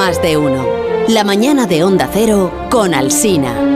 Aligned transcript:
más 0.00 0.22
de 0.22 0.38
uno. 0.38 0.66
La 1.08 1.24
mañana 1.24 1.66
de 1.66 1.84
Onda 1.84 2.08
Cero 2.10 2.50
con 2.70 2.94
Alsina. 2.94 3.69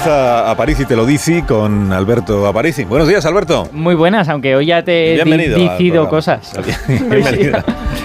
Comienza 0.00 0.50
Aparici 0.50 0.84
te 0.84 0.94
lo 0.96 1.06
dice 1.06 1.44
con 1.46 1.90
Alberto 1.92 2.46
Aparici. 2.46 2.84
Buenos 2.84 3.08
días, 3.08 3.24
Alberto. 3.24 3.66
Muy 3.72 3.94
buenas, 3.94 4.28
aunque 4.28 4.54
hoy 4.54 4.66
ya 4.66 4.82
te 4.82 5.14
he 5.20 5.54
dicido 5.54 6.08
cosas. 6.08 6.52
Bienvenido 6.88 7.58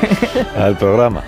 al 0.57 0.77
programa. 0.77 1.21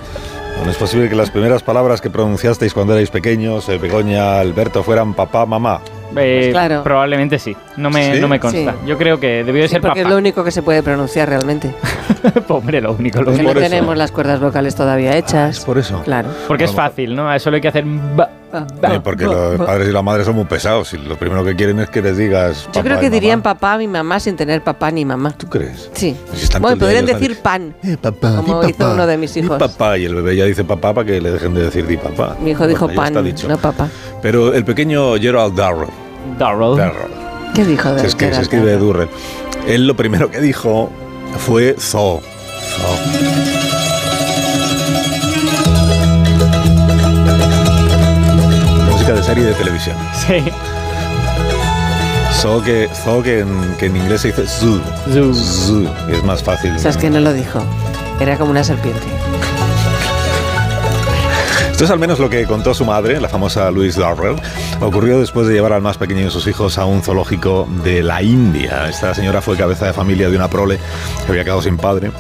Bueno, 0.56 0.72
es 0.72 0.78
posible 0.78 1.10
que 1.10 1.16
las 1.16 1.32
primeras 1.32 1.64
palabras 1.64 2.00
que 2.00 2.10
pronunciasteis 2.10 2.74
cuando 2.74 2.94
erais 2.94 3.10
pequeños, 3.10 3.68
eh, 3.68 3.78
Begoña, 3.78 4.40
Alberto, 4.40 4.84
fueran 4.84 5.14
papá, 5.14 5.46
mamá. 5.46 5.82
Eh, 6.16 6.50
Claro. 6.52 6.84
Probablemente 6.84 7.40
sí. 7.40 7.58
No 7.76 7.90
me, 7.90 8.14
¿Sí? 8.16 8.22
no 8.22 8.28
me 8.30 8.40
consta. 8.40 8.72
Sí. 8.72 8.78
Yo 8.88 8.98
creo 8.98 9.20
que 9.20 9.44
debió 9.44 9.64
de 9.64 9.68
Sí, 9.68 9.74
ser 9.74 9.82
porque 9.82 10.00
es 10.00 10.04
papá. 10.06 10.14
lo 10.14 10.20
único 10.20 10.44
que 10.44 10.52
se 10.52 10.62
puede 10.62 10.82
pronunciar 10.84 11.28
realmente. 11.28 11.74
Hombre, 12.48 12.80
lo 12.80 12.94
único. 12.94 13.20
Lo 13.20 13.26
Porque 13.26 13.42
no 13.44 13.50
eso. 13.52 13.60
tenemos 13.60 13.98
las 13.98 14.12
cuerdas 14.12 14.40
vocales 14.40 14.76
todavía 14.76 15.18
hechas. 15.18 15.58
Es 15.58 15.66
por 15.66 15.78
eso. 15.80 16.02
Claro. 16.04 16.30
Porque 16.48 16.66
es 16.66 16.72
fácil, 16.72 17.16
¿no? 17.16 17.38
Solo 17.40 17.56
hay 17.56 17.62
que 17.62 17.68
hacer... 17.68 17.84
ba- 18.16 18.30
Eh, 18.54 19.00
porque 19.04 19.26
los 19.26 19.58
padres 19.58 19.90
y 19.90 19.92
la 19.92 20.02
madre 20.02 20.24
son 20.24 20.36
muy 20.36 20.46
pesados 20.46 20.94
y 20.94 20.98
lo 20.98 21.18
primero 21.18 21.44
que 21.44 21.56
quieren 21.56 21.80
es 21.80 21.90
que 21.90 22.02
les 22.02 22.16
digas. 22.18 22.64
Yo 22.66 22.72
papá 22.72 22.82
creo 22.84 22.98
y 22.98 23.02
que 23.02 23.10
dirían 23.10 23.40
mamá. 23.40 23.54
papá 23.56 23.78
mi 23.78 23.88
mamá 23.88 24.20
sin 24.20 24.36
tener 24.36 24.64
papá 24.64 24.92
ni 24.92 25.06
mamá. 25.06 25.32
¿Tú 25.32 25.48
crees? 25.48 25.90
Sí. 25.94 26.16
Si 26.34 26.60
Bueno, 26.60 26.78
podrían 26.78 27.06
ellos 27.08 27.20
decir 27.20 27.40
pan. 27.40 27.74
Eh, 27.84 27.98
papá, 28.00 28.36
Como 28.38 28.62
di 28.64 28.70
hizo 28.70 28.78
papá, 28.80 28.94
uno 28.94 29.08
de 29.08 29.18
mis 29.18 29.36
hijos. 29.38 29.58
papá 29.58 29.98
y 29.98 30.06
el 30.06 30.16
bebé 30.16 30.36
ya 30.36 30.46
dice 30.46 30.64
papá 30.64 30.94
para 30.94 31.06
que 31.08 31.20
le 31.20 31.32
dejen 31.32 31.54
de 31.54 31.64
decir 31.64 31.88
di 31.88 31.98
papá. 31.98 32.36
Mi 32.40 32.52
hijo 32.52 32.68
dijo 32.68 32.86
Bueno, 32.88 33.04
está 33.04 33.14
pan, 33.16 33.26
dicho. 33.26 33.48
no 33.48 33.58
papá. 33.58 33.88
Pero 34.22 34.54
el 34.54 34.64
pequeño 34.66 35.16
Gerald 35.16 35.56
Darrell, 35.56 35.90
Darrell. 36.38 36.78
Darrell, 36.78 37.12
¿Qué 37.56 37.66
dijo 37.66 37.92
de 37.92 38.00
se, 38.02 38.08
escri- 38.08 38.10
se 38.12 38.26
Gerald 38.26 38.42
escribe? 38.44 38.78
Durrell, 38.78 39.10
él 39.68 39.88
lo 39.88 39.96
primero 39.96 40.30
que 40.30 40.40
dijo 40.42 40.92
fue 41.40 41.76
zoo. 41.80 42.22
Zoo. 42.78 43.53
Serie 49.34 49.48
de 49.48 49.54
televisión. 49.56 49.98
Sí. 50.28 50.44
Zoo 52.40 52.62
que, 52.62 52.88
zoo 53.04 53.24
que, 53.24 53.40
en, 53.40 53.76
que 53.80 53.88
en 53.88 53.98
inglés 53.98 54.22
se 54.22 54.28
dice 54.28 54.46
zoo. 54.46 54.80
Zoo. 55.12 55.34
Zoo, 55.34 55.90
y 56.08 56.12
es 56.12 56.24
más 56.24 56.44
fácil. 56.44 56.76
O 56.76 56.78
sea, 56.78 56.92
es 56.92 56.98
que 56.98 57.10
no 57.10 57.20
lo 57.20 57.34
dijo. 57.34 57.64
Era 58.20 58.38
como 58.38 58.52
una 58.52 58.64
serpiente. 58.64 59.02
Esto 61.72 61.86
es 61.86 61.90
al 61.90 61.98
menos 61.98 62.20
lo 62.20 62.30
que 62.30 62.46
contó 62.46 62.76
su 62.76 62.86
madre, 62.86 63.20
la 63.20 63.28
famosa 63.28 63.72
Louise 63.72 64.00
Darrell. 64.00 64.36
Ocurrió 64.82 65.20
después 65.20 65.48
de 65.48 65.54
llevar 65.56 65.74
al 65.74 65.82
más 65.82 65.98
pequeño 65.98 66.26
de 66.26 66.30
sus 66.30 66.46
hijos 66.46 66.78
a 66.78 66.86
un 66.86 67.02
zoológico 67.02 67.68
de 67.84 68.04
la 68.04 68.22
India. 68.22 68.88
Esta 68.88 69.16
señora 69.16 69.42
fue 69.42 69.58
cabeza 69.58 69.88
de 69.88 69.94
familia 69.94 70.30
de 70.30 70.36
una 70.36 70.48
prole 70.48 70.78
que 71.26 71.32
había 71.32 71.44
quedado 71.44 71.64
sin 71.64 71.78
padre. 71.78 72.12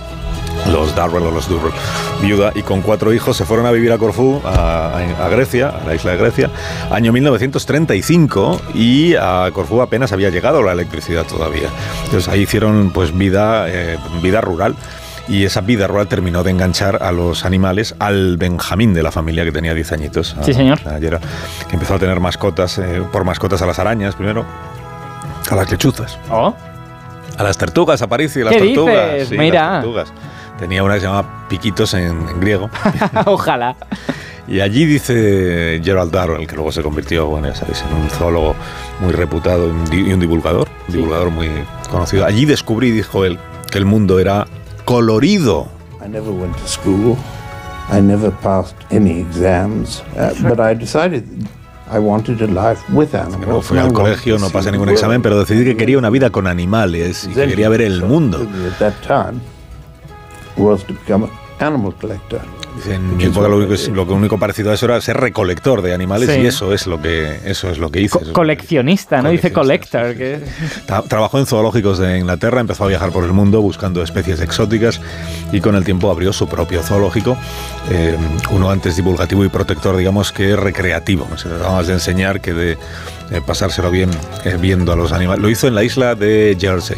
Los 0.72 0.96
Darrell 0.96 1.24
o 1.24 1.32
los 1.32 1.48
Durrell, 1.50 1.74
viuda, 2.22 2.52
y 2.56 2.62
con 2.64 2.82
cuatro 2.82 3.14
hijos 3.14 3.36
se 3.38 3.46
fueron 3.46 3.66
a 3.66 3.72
vivir 3.72 3.92
a 3.92 3.98
Corfú, 3.98 4.42
a, 4.46 4.98
a 5.20 5.30
Grecia, 5.30 5.70
a 5.70 5.86
la 5.86 5.94
isla 5.94 6.12
de 6.12 6.18
Grecia, 6.18 6.50
año 6.90 7.12
1935, 7.12 8.62
y 8.74 9.14
a 9.16 9.50
Corfú 9.54 9.82
apenas 9.82 10.14
había 10.14 10.30
llegado 10.30 10.64
la 10.64 10.72
electricidad 10.72 11.26
todavía. 11.26 11.68
Entonces 12.06 12.30
ahí 12.30 12.42
hicieron 12.42 12.92
pues 12.92 13.16
vida, 13.16 13.66
eh, 13.68 13.98
vida 14.22 14.40
rural 14.42 14.76
y 15.28 15.44
esa 15.46 15.62
vida 15.62 15.86
rural 15.88 16.08
terminó 16.08 16.44
de 16.44 16.52
enganchar 16.52 17.04
a 17.04 17.12
los 17.12 17.46
animales 17.46 17.94
al 18.00 18.38
Benjamín 18.38 18.94
de 18.94 19.04
la 19.04 19.12
familia 19.12 19.44
que 19.44 19.52
tenía 19.52 19.74
10 19.74 19.92
añitos. 19.92 20.36
Sí, 20.44 20.52
a- 20.52 20.54
señor. 20.54 20.80
a 20.88 20.98
Yera, 20.98 21.20
que 21.70 21.76
empezó 21.76 21.96
a 21.96 22.00
tener 22.00 22.20
mascotas, 22.20 22.78
eh, 22.78 23.02
por 23.12 23.26
mascotas 23.26 23.62
a 23.62 23.66
las 23.66 23.80
arañas 23.80 24.16
primero, 24.16 24.46
a 25.50 25.56
las 25.56 25.70
lechuzas, 25.70 26.18
Oh, 26.30 26.54
a 27.38 27.44
las 27.44 27.58
tortugas, 27.58 28.02
a 28.02 28.08
París 28.08 28.36
y 28.38 28.44
las 28.44 28.54
¿Qué 28.54 28.60
tortugas. 28.60 29.14
dices? 29.14 29.28
sí, 29.30 29.38
Mira. 29.38 29.62
las 29.62 29.84
tortugas. 29.84 30.14
Tenía 30.64 30.82
una 30.82 30.94
que 30.94 31.02
se 31.02 31.08
llamaba 31.08 31.46
Piquitos 31.50 31.94
en, 31.94 32.26
en 32.30 32.40
griego. 32.40 32.70
ojalá. 33.26 33.76
Y 34.48 34.62
allí 34.62 34.86
dice 34.86 35.82
Gerald 35.84 36.10
Darrell, 36.10 36.48
que 36.48 36.56
luego 36.56 36.72
se 36.72 36.82
convirtió, 36.82 37.28
bueno, 37.28 37.50
ya 37.50 37.56
sabéis, 37.56 37.84
en 37.90 38.02
un 38.02 38.10
zoólogo 38.10 38.56
muy 39.02 39.12
reputado 39.12 39.68
y 39.92 40.14
un 40.14 40.22
divulgador, 40.22 40.70
un 40.88 40.94
divulgador 40.94 41.32
muy 41.32 41.50
conocido. 41.92 42.26
Allí 42.26 42.46
descubrí, 42.46 42.92
dijo 42.92 43.26
él, 43.26 43.38
que 43.70 43.78
el 43.78 43.84
mundo 43.84 44.20
era 44.20 44.48
colorido. 44.86 45.68
I 46.02 46.08
never 46.08 46.30
went 46.30 46.56
to 46.56 46.66
school. 46.66 47.18
I 47.92 48.00
never 48.00 48.32
passed 48.32 48.78
any 48.90 49.20
exams. 49.20 50.02
Uh, 50.16 50.32
but 50.48 50.62
I 50.62 50.74
decided 50.76 51.26
I 51.92 52.00
wanted 52.00 52.42
a 52.42 52.48
life 52.48 52.82
with 52.94 53.14
animals. 53.14 53.48
No 53.48 53.62
fui 53.62 53.80
al 53.80 53.92
colegio, 53.92 54.38
to 54.38 54.44
no 54.44 54.50
pasé 54.50 54.72
ningún 54.72 54.88
examen, 54.88 55.22
pero 55.22 55.38
decidí 55.38 55.66
que 55.66 55.76
quería 55.76 55.98
una 55.98 56.10
vida 56.10 56.30
con 56.30 56.48
animales 56.48 57.26
y 57.30 57.34
que 57.34 57.48
quería 57.50 57.68
ver 57.68 57.82
el 57.82 58.02
mundo. 58.02 58.48
Was 60.58 60.84
to 60.86 60.94
become 60.94 61.26
an 61.26 61.32
animal 61.68 61.94
collector. 62.00 62.42
En 62.90 63.18
mi 63.18 63.26
época 63.26 63.48
lo 63.48 63.58
único, 63.58 63.74
lo 63.94 64.04
único 64.16 64.40
parecido 64.40 64.72
a 64.72 64.74
eso 64.74 64.86
era 64.88 65.00
ser 65.00 65.18
recolector 65.18 65.84
de 65.84 65.94
animales 65.94 66.28
Sí. 66.30 66.40
y 66.42 66.48
eso 66.48 66.74
es 66.74 66.88
lo 66.88 67.00
que 67.00 67.40
eso 67.46 67.70
es 67.70 67.78
lo 67.78 67.92
que 67.92 68.02
hice. 68.02 68.18
Co- 68.20 68.34
coleccionista, 68.34 69.22
¿no? 69.22 69.30
Dice 69.30 69.54
collector. 69.54 70.14
sí, 70.14 70.18
que- 70.18 70.40
sí. 70.44 70.82
Tra- 70.88 71.08
Trabajó 71.08 71.38
en 71.38 71.46
zoológicos 71.46 72.00
de 72.00 72.18
Inglaterra, 72.18 72.62
empezó 72.62 72.86
a 72.86 72.88
viajar 72.88 73.12
por 73.12 73.24
el 73.26 73.32
mundo 73.32 73.62
buscando 73.62 74.02
especies 74.02 74.42
exóticas 74.42 75.00
y 75.52 75.62
con 75.62 75.76
el 75.76 75.84
tiempo 75.86 76.10
abrió 76.10 76.34
su 76.34 76.48
propio 76.48 76.82
zoológico, 76.82 77.38
eh, 77.92 78.18
uno 78.50 78.72
antes 78.72 78.96
divulgativo 78.96 79.46
y 79.46 79.50
protector, 79.50 79.96
digamos, 79.96 80.32
que 80.32 80.56
recreativo. 80.56 81.28
Se 81.38 81.50
trataba 81.50 81.74
más 81.74 81.88
de 81.88 81.94
enseñar 81.94 82.42
que 82.42 82.54
de 82.54 82.78
eh, 83.34 83.42
pasárselo 83.42 83.90
bien 83.90 84.12
eh, 84.46 84.58
viendo 84.60 84.94
a 84.94 84.96
los 84.96 85.12
animales. 85.12 85.42
Lo 85.42 85.50
hizo 85.50 85.68
en 85.68 85.74
la 85.74 85.84
isla 85.84 86.14
de 86.14 86.56
Jersey 86.60 86.98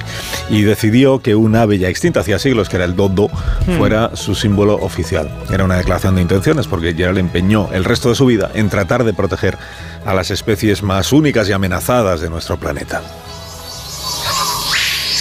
y 0.49 0.63
decidió 0.63 1.19
que 1.19 1.33
un 1.33 1.55
ave 1.55 1.77
ya 1.77 1.87
extinta 1.87 2.19
hacía 2.19 2.39
siglos, 2.39 2.67
que 2.67 2.75
era 2.75 2.85
el 2.85 2.95
dodo, 2.95 3.29
fuera 3.77 4.11
su 4.15 4.35
símbolo 4.35 4.75
oficial. 4.75 5.29
Era 5.49 5.63
una 5.63 5.77
declaración 5.77 6.15
de 6.15 6.21
intenciones 6.21 6.67
porque 6.67 6.93
Gerald 6.93 7.19
empeñó 7.19 7.69
el 7.71 7.85
resto 7.85 8.09
de 8.09 8.15
su 8.15 8.25
vida 8.25 8.51
en 8.53 8.69
tratar 8.69 9.05
de 9.05 9.13
proteger 9.13 9.57
a 10.05 10.13
las 10.13 10.29
especies 10.29 10.83
más 10.83 11.13
únicas 11.13 11.47
y 11.47 11.53
amenazadas 11.53 12.19
de 12.19 12.29
nuestro 12.29 12.57
planeta. 12.57 13.01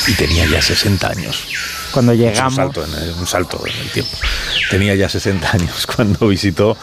Y 0.06 0.12
tenía 0.14 0.46
ya 0.46 0.60
60 0.60 1.08
años. 1.08 1.46
Cuando 1.92 2.12
un 2.12 2.18
llegamos... 2.18 2.54
salto, 2.54 2.84
en 2.84 2.92
el, 2.92 3.14
un 3.14 3.26
salto 3.26 3.62
en 3.66 3.76
el 3.76 3.90
tiempo. 3.90 4.16
Tenía 4.68 4.94
ya 4.96 5.08
60 5.08 5.50
años 5.52 5.86
cuando 5.86 6.26
visitó 6.26 6.76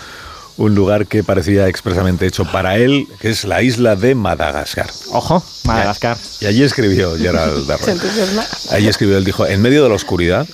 un 0.58 0.76
lugar 0.76 1.08
que 1.08 1.24
parecía 1.24 1.68
expresamente 1.68 2.26
hecho 2.26 2.46
para 2.46 2.78
él, 2.78 3.08
que 3.20 3.30
es 3.30 3.46
la 3.46 3.62
isla 3.62 3.96
de 3.96 4.16
Madagascar. 4.16 4.90
Ojo, 5.12 5.44
Madagascar. 5.66 6.18
Y 6.40 6.46
allí 6.46 6.64
escribió 6.64 7.16
Gerald 7.18 7.70
entusiasma. 7.88 8.46
Allí 8.72 8.88
escribió, 8.88 9.18
él 9.18 9.26
dijo, 9.26 9.46
en 9.46 9.62
medio 9.62 9.84
de 9.84 9.90
la 9.90 9.96
oscuridad, 9.96 10.48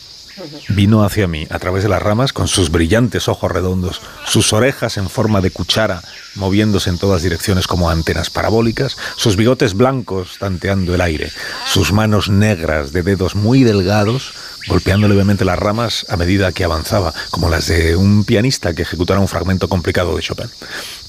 vino 0.69 1.03
hacia 1.03 1.27
mí 1.27 1.47
a 1.49 1.59
través 1.59 1.83
de 1.83 1.89
las 1.89 2.01
ramas 2.01 2.33
con 2.33 2.47
sus 2.47 2.69
brillantes 2.69 3.27
ojos 3.27 3.51
redondos, 3.51 4.01
sus 4.25 4.53
orejas 4.53 4.97
en 4.97 5.09
forma 5.09 5.41
de 5.41 5.51
cuchara, 5.51 6.01
moviéndose 6.35 6.89
en 6.89 6.97
todas 6.97 7.23
direcciones 7.23 7.67
como 7.67 7.89
antenas 7.89 8.29
parabólicas, 8.29 8.97
sus 9.15 9.35
bigotes 9.35 9.73
blancos 9.73 10.37
tanteando 10.39 10.93
el 10.93 11.01
aire, 11.01 11.31
sus 11.65 11.91
manos 11.91 12.29
negras 12.29 12.91
de 12.91 13.03
dedos 13.03 13.35
muy 13.35 13.63
delgados, 13.63 14.33
golpeando 14.67 15.07
levemente 15.07 15.45
las 15.45 15.57
ramas 15.57 16.05
a 16.09 16.17
medida 16.17 16.51
que 16.51 16.63
avanzaba, 16.63 17.13
como 17.31 17.49
las 17.49 17.67
de 17.67 17.95
un 17.95 18.25
pianista 18.25 18.73
que 18.73 18.81
ejecutara 18.83 19.19
un 19.19 19.27
fragmento 19.27 19.67
complicado 19.67 20.15
de 20.15 20.21
Chopin. 20.21 20.47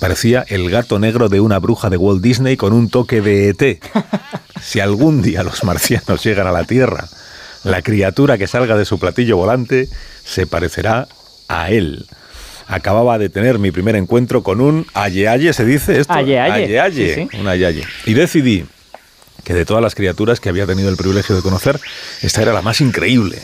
Parecía 0.01 0.45
el 0.49 0.71
gato 0.71 0.99
negro 0.99 1.29
de 1.29 1.41
una 1.41 1.59
bruja 1.59 1.91
de 1.91 1.97
Walt 1.97 2.23
Disney 2.23 2.57
con 2.57 2.73
un 2.73 2.89
toque 2.89 3.21
de 3.21 3.49
ET. 3.51 3.83
Si 4.63 4.81
algún 4.81 5.23
día 5.23 5.43
los 5.43 5.65
marcianos 5.65 6.25
llegan 6.25 6.47
a 6.47 6.53
la 6.53 6.65
Tierra, 6.65 7.09
la 7.65 7.83
criatura 7.83 8.39
que 8.39 8.47
salga 8.47 8.77
de 8.77 8.85
su 8.85 8.99
platillo 8.99 9.37
volante 9.37 9.89
se 10.25 10.47
parecerá 10.47 11.09
a 11.49 11.71
él. 11.71 12.07
Acababa 12.67 13.19
de 13.19 13.31
tener 13.31 13.59
mi 13.59 13.71
primer 13.71 13.97
encuentro 13.97 14.43
con 14.43 14.61
un 14.61 14.87
aye-aye, 14.95 15.53
¿se 15.53 15.65
dice 15.65 16.01
esto? 16.01 16.13
Sí, 17.15 17.29
sí. 17.31 17.39
un 17.39 17.49
aye-aye. 17.49 17.85
Y 18.05 18.15
decidí 18.15 18.67
que 19.49 19.55
de 19.55 19.65
todas 19.65 19.83
las 19.83 19.95
criaturas 19.95 20.41
que 20.41 20.51
había 20.51 20.67
tenido 20.67 20.91
el 20.91 20.99
privilegio 20.99 21.35
de 21.35 21.41
conocer, 21.41 21.81
esta 22.21 22.43
era 22.43 22.53
la 22.53 22.61
más 22.61 22.83
increíble. 22.83 23.41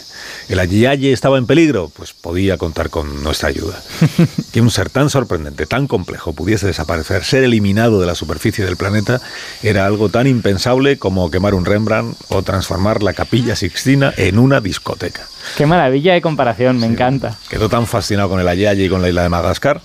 El 0.50 0.58
aye-aye 0.58 1.14
estaba 1.14 1.38
en 1.38 1.46
peligro, 1.46 1.90
pues 1.96 2.12
podía 2.12 2.58
contar 2.58 2.90
con 2.90 3.22
nuestra 3.22 3.48
ayuda. 3.48 3.82
Que 4.52 4.60
un 4.60 4.70
ser 4.70 4.90
tan 4.90 5.08
sorprendente, 5.08 5.64
tan 5.64 5.88
complejo, 5.88 6.34
pudiese 6.34 6.66
desaparecer, 6.66 7.24
ser 7.24 7.42
eliminado 7.42 8.00
de 8.00 8.06
la 8.06 8.14
superficie 8.14 8.66
del 8.66 8.76
planeta, 8.76 9.22
era 9.62 9.86
algo 9.86 10.10
tan 10.10 10.26
impensable 10.26 10.98
como 10.98 11.30
quemar 11.30 11.54
un 11.54 11.64
Rembrandt 11.64 12.18
o 12.28 12.42
transformar 12.42 13.02
la 13.02 13.14
capilla 13.14 13.56
Sixtina 13.56 14.12
en 14.18 14.38
una 14.38 14.60
discoteca. 14.60 15.26
Qué 15.56 15.64
maravilla 15.64 16.12
de 16.12 16.20
comparación, 16.20 16.78
me 16.78 16.86
encanta. 16.86 17.38
Quedó 17.48 17.70
tan 17.70 17.86
fascinado 17.86 18.28
con 18.28 18.40
el 18.40 18.46
Aye-Aye 18.46 18.84
y 18.84 18.88
con 18.90 19.00
la 19.00 19.08
isla 19.08 19.22
de 19.22 19.30
Madagascar, 19.30 19.80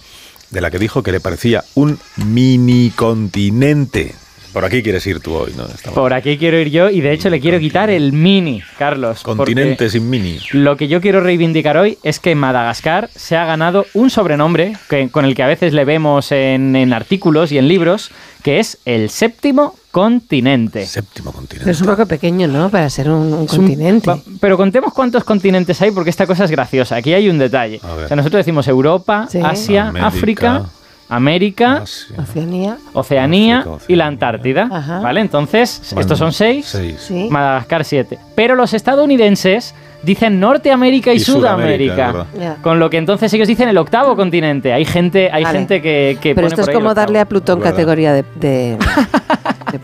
de 0.50 0.60
la 0.60 0.69
que 0.69 0.80
dijo 0.80 1.01
que 1.01 1.13
le 1.13 1.22
parecía 1.22 1.63
un 1.75 1.98
mini 2.18 2.92
continente. 2.94 4.15
Por 4.60 4.66
aquí 4.66 4.84
quieres 4.84 5.08
ir 5.08 5.22
tú 5.22 5.34
hoy, 5.36 5.54
¿no? 5.56 5.66
Estamos- 5.68 5.96
Por 5.96 6.14
aquí 6.14 6.38
quiero 6.38 6.60
ir 6.60 6.70
yo 6.70 6.90
y 6.90 7.00
de 7.00 7.14
hecho 7.14 7.30
le 7.30 7.40
quiero 7.40 7.60
quitar 7.62 7.90
el 7.90 8.12
mini, 8.12 8.62
Carlos. 8.78 9.22
Continente 9.24 9.90
sin 9.90 10.10
mini. 10.10 10.38
Lo 10.52 10.76
que 10.76 10.90
yo 10.90 11.00
quiero 11.00 11.22
reivindicar 11.22 11.78
hoy 11.78 11.98
es 12.04 12.20
que 12.20 12.36
Madagascar 12.36 13.10
se 13.16 13.38
ha 13.38 13.46
ganado 13.46 13.86
un 13.94 14.10
sobrenombre 14.10 14.74
que- 14.90 15.08
con 15.08 15.24
el 15.24 15.34
que 15.34 15.44
a 15.44 15.48
veces 15.48 15.72
le 15.72 15.86
vemos 15.86 16.34
en, 16.34 16.76
en 16.76 16.92
artículos 16.92 17.54
y 17.54 17.58
en 17.58 17.70
libros, 17.70 18.12
que 18.44 18.60
es 18.60 18.80
el 18.84 19.10
séptimo 19.10 19.76
continente. 19.92 20.86
Séptimo 20.86 21.32
Pero 21.32 21.38
continente. 21.40 21.72
es 21.72 21.80
un 21.80 21.88
poco 21.88 22.06
pequeño, 22.06 22.48
¿no? 22.50 22.70
Para 22.70 22.90
ser 22.90 23.10
un, 23.10 23.34
un 23.34 23.46
Es 23.46 23.54
un- 23.54 23.60
continente. 23.60 24.12
pero 24.42 24.58
contemos 24.58 24.94
cuántos 24.94 25.24
continentes 25.24 25.82
hay 25.82 25.92
porque 25.92 26.10
esta 26.10 26.28
cosa 26.28 26.44
es 26.44 26.52
graciosa. 26.52 26.98
Aquí 26.98 27.14
hay 27.14 27.30
un 27.30 27.38
detalle. 27.40 27.80
O 27.82 28.08
sea, 28.10 28.18
nosotros 28.18 28.40
decimos 28.42 28.68
Europa, 28.68 29.28
Sí. 29.32 29.40
Asia, 29.42 29.88
América. 29.88 30.08
África, 30.08 30.66
América, 31.10 31.82
Asia. 31.84 32.16
Oceanía. 32.20 32.78
Oceanía 32.94 33.60
África, 33.60 33.78
y 33.88 33.96
la. 33.96 34.06
Antártida. 34.08 34.70
Ajá. 34.72 35.00
¿Vale? 35.00 35.22
Entonces, 35.22 35.82
Bueno, 35.90 36.02
estos 36.02 36.20
son 36.20 36.32
seis. 36.32 36.66
Seis. 36.68 36.96
Sí. 37.08 37.28
Madagascar 37.30 37.84
7. 37.84 38.18
Pero 38.36 38.56
los 38.56 38.74
estadounidenses 38.74 39.74
dicen 40.04 40.40
Norteamérica 40.40 41.12
y, 41.12 41.18
Y 41.18 41.20
Sudamérica, 41.20 42.12
Sudamérica. 42.12 42.58
con 42.62 42.80
lo 42.80 42.90
que 42.90 42.98
entonces 42.98 43.34
ellos 43.34 43.48
dicen 43.48 43.68
el 43.70 43.78
octavo 43.78 44.16
continente. 44.16 44.72
Hay 44.72 44.86
gente, 44.86 45.30
hay 45.32 45.44
Vale. 45.44 45.58
gente 45.60 45.82
que, 45.82 46.18
que 46.22 46.36
Pero 46.36 46.48
pone 46.48 46.54
esto 46.54 46.62
es 46.62 46.68
por 46.68 46.70
ahí 46.70 46.78
el 46.78 46.84
como 46.84 46.94
darle 46.94 47.20
a. 47.20 47.26
Plutón 47.26 47.60
categoría 47.60 48.14
de 48.14 48.78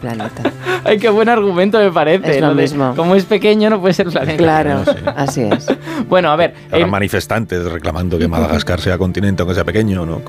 planeta. 0.05 0.51
Ay, 0.83 0.97
qué 0.97 1.09
buen 1.09 1.29
argumento 1.29 1.79
me 1.79 1.91
parece. 1.91 2.35
Es 2.35 2.41
lo 2.41 2.53
mismo. 2.53 2.93
Como 2.95 3.15
es 3.15 3.25
pequeño, 3.25 3.69
no 3.69 3.79
puede 3.81 3.93
ser 3.93 4.07
planeta. 4.09 4.37
Claro, 4.45 4.83
Sí. 4.85 4.91
así 5.15 5.41
es. 5.41 5.67
Bueno, 6.07 6.29
a 6.31 6.35
ver. 6.35 6.53
Habrá 6.71 6.79
eh, 6.79 6.85
manifestantes 6.85 7.63
reclamando 7.71 8.17
que 8.19 8.27
Madagascar 8.27 8.79
sea 8.79 8.97
continente, 8.97 9.41
aunque 9.41 9.55
sea 9.55 9.63
pequeño, 9.63 10.05
¿no? 10.05 10.21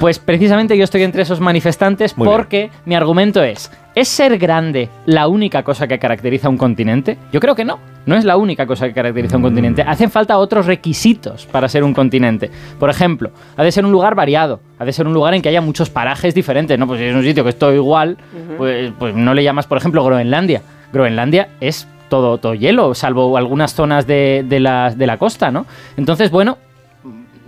Pues 0.00 0.18
precisamente 0.18 0.76
yo 0.76 0.84
estoy 0.84 1.02
entre 1.02 1.22
esos 1.22 1.40
manifestantes 1.40 2.16
Muy 2.16 2.26
bien. 2.26 2.36
porque 2.36 2.70
mi 2.84 2.94
argumento 2.94 3.42
es, 3.42 3.70
¿es 4.00 4.08
ser 4.08 4.38
grande 4.38 4.88
la 5.06 5.28
única 5.28 5.62
cosa 5.62 5.86
que 5.86 5.98
caracteriza 5.98 6.48
un 6.48 6.56
continente? 6.56 7.18
Yo 7.32 7.40
creo 7.40 7.54
que 7.54 7.64
no. 7.64 7.78
No 8.06 8.16
es 8.16 8.24
la 8.24 8.38
única 8.38 8.66
cosa 8.66 8.86
que 8.88 8.94
caracteriza 8.94 9.36
un 9.36 9.42
Mm. 9.42 9.44
continente. 9.44 9.82
Hacen 9.82 10.10
falta 10.10 10.38
otros 10.38 10.64
requisitos 10.66 11.44
para 11.46 11.68
ser 11.68 11.84
un 11.84 11.92
continente. 11.92 12.50
Por 12.78 12.88
ejemplo, 12.88 13.30
ha 13.56 13.62
de 13.62 13.70
ser 13.70 13.84
un 13.84 13.92
lugar 13.92 14.14
variado. 14.14 14.60
Ha 14.78 14.84
de 14.86 14.92
ser 14.92 15.06
un 15.06 15.12
lugar 15.12 15.34
en 15.34 15.42
que 15.42 15.50
haya 15.50 15.60
muchos 15.60 15.90
parajes 15.90 16.34
diferentes. 16.34 16.78
No, 16.78 16.86
pues 16.86 16.98
si 16.98 17.06
es 17.06 17.14
un 17.14 17.22
sitio 17.22 17.44
que 17.44 17.50
es 17.50 17.58
todo 17.58 17.74
igual, 17.74 18.16
pues, 18.56 18.90
pues 18.98 19.14
no 19.14 19.34
le 19.34 19.44
llamas, 19.44 19.66
por 19.66 19.76
ejemplo, 19.76 20.02
Groenlandia. 20.02 20.62
Groenlandia 20.92 21.48
es 21.60 21.86
todo, 22.08 22.38
todo 22.38 22.54
hielo, 22.54 22.94
salvo 22.94 23.36
algunas 23.36 23.74
zonas 23.74 24.06
de, 24.06 24.44
de 24.48 24.58
la, 24.60 24.92
de 24.94 25.06
la 25.06 25.16
costa, 25.18 25.50
¿no? 25.50 25.66
Entonces, 25.96 26.30
bueno, 26.30 26.56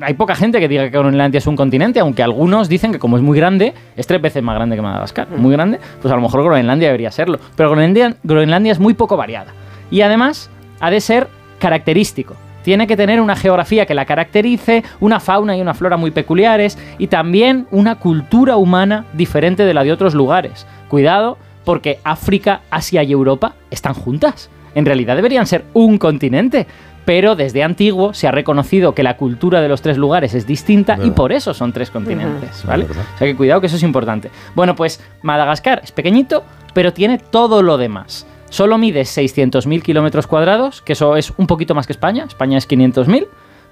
hay 0.00 0.15
poca 0.15 0.35
gente 0.35 0.59
que 0.61 0.69
diga 0.69 0.85
que 0.85 0.91
Groenlandia 0.91 1.39
es 1.39 1.47
un 1.47 1.56
continente, 1.56 2.00
aunque 2.00 2.23
algunos 2.23 2.69
dicen 2.69 2.93
que 2.93 2.99
como 2.99 3.17
es 3.17 3.23
muy 3.23 3.37
grande, 3.39 3.75
es 3.97 4.06
tres 4.06 4.21
veces 4.21 4.43
más 4.43 4.55
grande 4.55 4.77
que 4.77 4.83
Madagascar, 4.83 5.29
muy 5.31 5.53
grande, 5.53 5.79
pues 6.00 6.11
a 6.12 6.17
lo 6.17 6.23
mejor 6.23 6.43
Groenlandia 6.43 6.89
debería 6.89 7.11
serlo. 7.11 7.39
Pero 7.56 7.71
Groenlandia, 7.71 8.17
Groenlandia 8.23 8.73
es 8.73 8.79
muy 8.79 8.94
poco 8.94 9.17
variada. 9.17 9.53
Y 9.91 10.00
además 10.00 10.50
ha 10.81 10.91
de 10.91 11.00
ser 11.00 11.29
característico. 11.59 12.35
Tiene 12.62 12.87
que 12.87 12.97
tener 12.97 13.21
una 13.21 13.37
geografía 13.37 13.87
que 13.87 13.94
la 13.94 14.05
caracterice, 14.05 14.85
una 15.00 15.21
fauna 15.21 15.56
y 15.56 15.61
una 15.61 15.75
flora 15.75 15.97
muy 15.97 16.12
peculiares 16.12 16.79
y 16.99 17.09
también 17.09 17.67
una 17.71 17.97
cultura 17.97 18.56
humana 18.56 19.05
diferente 19.12 19.65
de 19.65 19.75
la 19.75 19.83
de 19.83 19.93
otros 19.93 20.15
lugares. 20.15 20.67
Cuidado, 20.89 21.39
porque 21.65 21.99
África, 22.05 22.61
Asia 22.71 23.03
y 23.03 23.12
Europa 23.12 23.55
están 23.71 23.94
juntas. 23.94 24.49
En 24.75 24.87
realidad 24.87 25.17
deberían 25.17 25.47
ser 25.47 25.65
un 25.75 25.99
continente, 25.99 26.67
pero 27.05 27.35
desde 27.37 27.63
antiguo 27.63 28.15
se 28.15 28.29
ha 28.29 28.31
reconocido 28.31 28.95
que 28.95 29.03
la 29.03 29.17
cultura 29.17 29.61
de 29.61 29.69
los 29.69 29.83
tres 29.83 29.99
lugares 29.99 30.35
es 30.35 30.47
distinta 30.47 30.99
y 31.03 31.11
por 31.11 31.33
eso 31.33 31.55
son 31.55 31.73
tres 31.73 31.91
continentes, 31.91 32.65
¿vale? 32.65 32.85
O 32.85 33.19
sea 33.19 33.27
que 33.27 33.37
cuidado 33.37 33.61
que 33.61 33.67
eso 33.67 33.77
es 33.77 33.83
importante. 33.83 34.31
Bueno, 34.55 34.77
pues 34.77 35.01
Madagascar 35.23 35.81
es 35.83 35.93
pequeñito, 35.93 36.45
pero 36.75 36.93
tiene 36.93 37.19
todo 37.19 37.63
lo 37.63 37.79
demás. 37.79 38.27
Solo 38.51 38.77
mide 38.77 39.03
600.000 39.03 39.83
kilómetros 39.83 40.27
cuadrados, 40.27 40.83
que 40.83 40.93
eso 40.93 41.17
es 41.17 41.33
un 41.39 41.47
poquito 41.47 41.75
más 41.75 41.87
que 41.87 41.95
España. 41.95 42.25
España 42.25 42.59
es 42.59 42.69
500.000, 42.69 43.27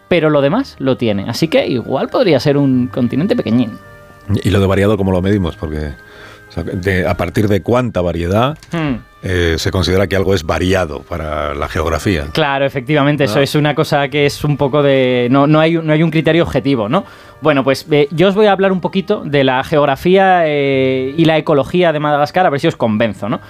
pero 0.08 0.30
lo 0.30 0.40
demás 0.40 0.76
lo 0.78 0.96
tiene. 0.96 1.26
Así 1.28 1.48
que 1.48 1.66
igual 1.66 2.08
podría 2.08 2.40
ser 2.40 2.56
un 2.56 2.86
continente 2.86 3.36
pequeñín. 3.36 3.78
Y 4.42 4.50
lo 4.50 4.58
de 4.58 4.66
variado, 4.66 4.96
¿cómo 4.96 5.12
lo 5.12 5.20
medimos? 5.20 5.56
Porque 5.56 5.92
o 6.50 6.52
sea, 6.52 6.62
de- 6.64 7.06
a 7.08 7.16
partir 7.16 7.48
de 7.48 7.62
cuánta 7.62 8.00
variedad 8.02 8.58
Hmm. 8.72 8.96
eh, 9.22 9.54
se 9.58 9.70
considera 9.70 10.06
que 10.06 10.16
algo 10.16 10.34
es 10.34 10.44
variado 10.44 11.00
para 11.02 11.54
la 11.54 11.68
geografía. 11.68 12.26
Claro, 12.32 12.64
efectivamente, 12.64 13.24
eso 13.24 13.38
Ah. 13.38 13.42
es 13.42 13.54
una 13.54 13.74
cosa 13.74 14.08
que 14.08 14.24
es 14.26 14.42
un 14.44 14.56
poco 14.56 14.82
de... 14.82 15.28
No, 15.30 15.46
no, 15.46 15.60
hay, 15.60 15.74
no 15.74 15.92
hay 15.92 16.02
un 16.02 16.10
criterio 16.10 16.42
objetivo, 16.42 16.88
¿no? 16.88 17.04
Bueno, 17.42 17.62
pues 17.62 17.86
eh, 17.90 18.08
yo 18.10 18.28
os 18.28 18.34
voy 18.34 18.46
a 18.46 18.52
hablar 18.52 18.72
un 18.72 18.80
poquito 18.80 19.22
de 19.24 19.44
la 19.44 19.62
geografía 19.64 20.42
eh, 20.46 21.14
y 21.16 21.24
la 21.26 21.36
ecología 21.38 21.92
de 21.92 22.00
Madagascar, 22.00 22.46
a 22.46 22.50
ver 22.50 22.60
si 22.60 22.66
os 22.68 22.76
convenzo, 22.76 23.28
¿no? 23.28 23.40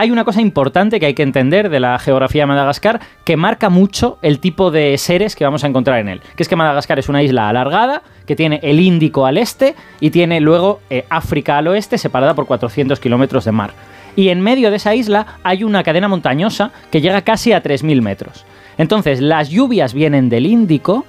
Hay 0.00 0.12
una 0.12 0.24
cosa 0.24 0.40
importante 0.40 1.00
que 1.00 1.06
hay 1.06 1.14
que 1.14 1.24
entender 1.24 1.70
de 1.70 1.80
la 1.80 1.98
geografía 1.98 2.42
de 2.42 2.46
Madagascar 2.46 3.00
que 3.24 3.36
marca 3.36 3.68
mucho 3.68 4.18
el 4.22 4.38
tipo 4.38 4.70
de 4.70 4.96
seres 4.96 5.34
que 5.34 5.42
vamos 5.42 5.64
a 5.64 5.66
encontrar 5.66 5.98
en 5.98 6.08
él. 6.08 6.20
Que 6.36 6.44
es 6.44 6.48
que 6.48 6.54
Madagascar 6.54 7.00
es 7.00 7.08
una 7.08 7.20
isla 7.20 7.48
alargada, 7.48 8.04
que 8.24 8.36
tiene 8.36 8.60
el 8.62 8.78
Índico 8.78 9.26
al 9.26 9.38
este 9.38 9.74
y 9.98 10.10
tiene 10.10 10.40
luego 10.40 10.78
eh, 10.88 11.04
África 11.10 11.58
al 11.58 11.66
oeste, 11.66 11.98
separada 11.98 12.34
por 12.34 12.46
400 12.46 13.00
kilómetros 13.00 13.44
de 13.44 13.50
mar 13.50 13.72
y 14.14 14.28
en 14.28 14.40
medio 14.40 14.70
de 14.70 14.76
esa 14.76 14.94
isla 14.94 15.26
hay 15.42 15.64
una 15.64 15.82
cadena 15.82 16.06
montañosa 16.06 16.70
que 16.92 17.00
llega 17.00 17.22
casi 17.22 17.52
a 17.52 17.60
3.000 17.60 18.00
metros. 18.00 18.44
Entonces, 18.76 19.20
las 19.20 19.48
lluvias 19.48 19.94
vienen 19.94 20.28
del 20.28 20.46
Índico 20.46 21.06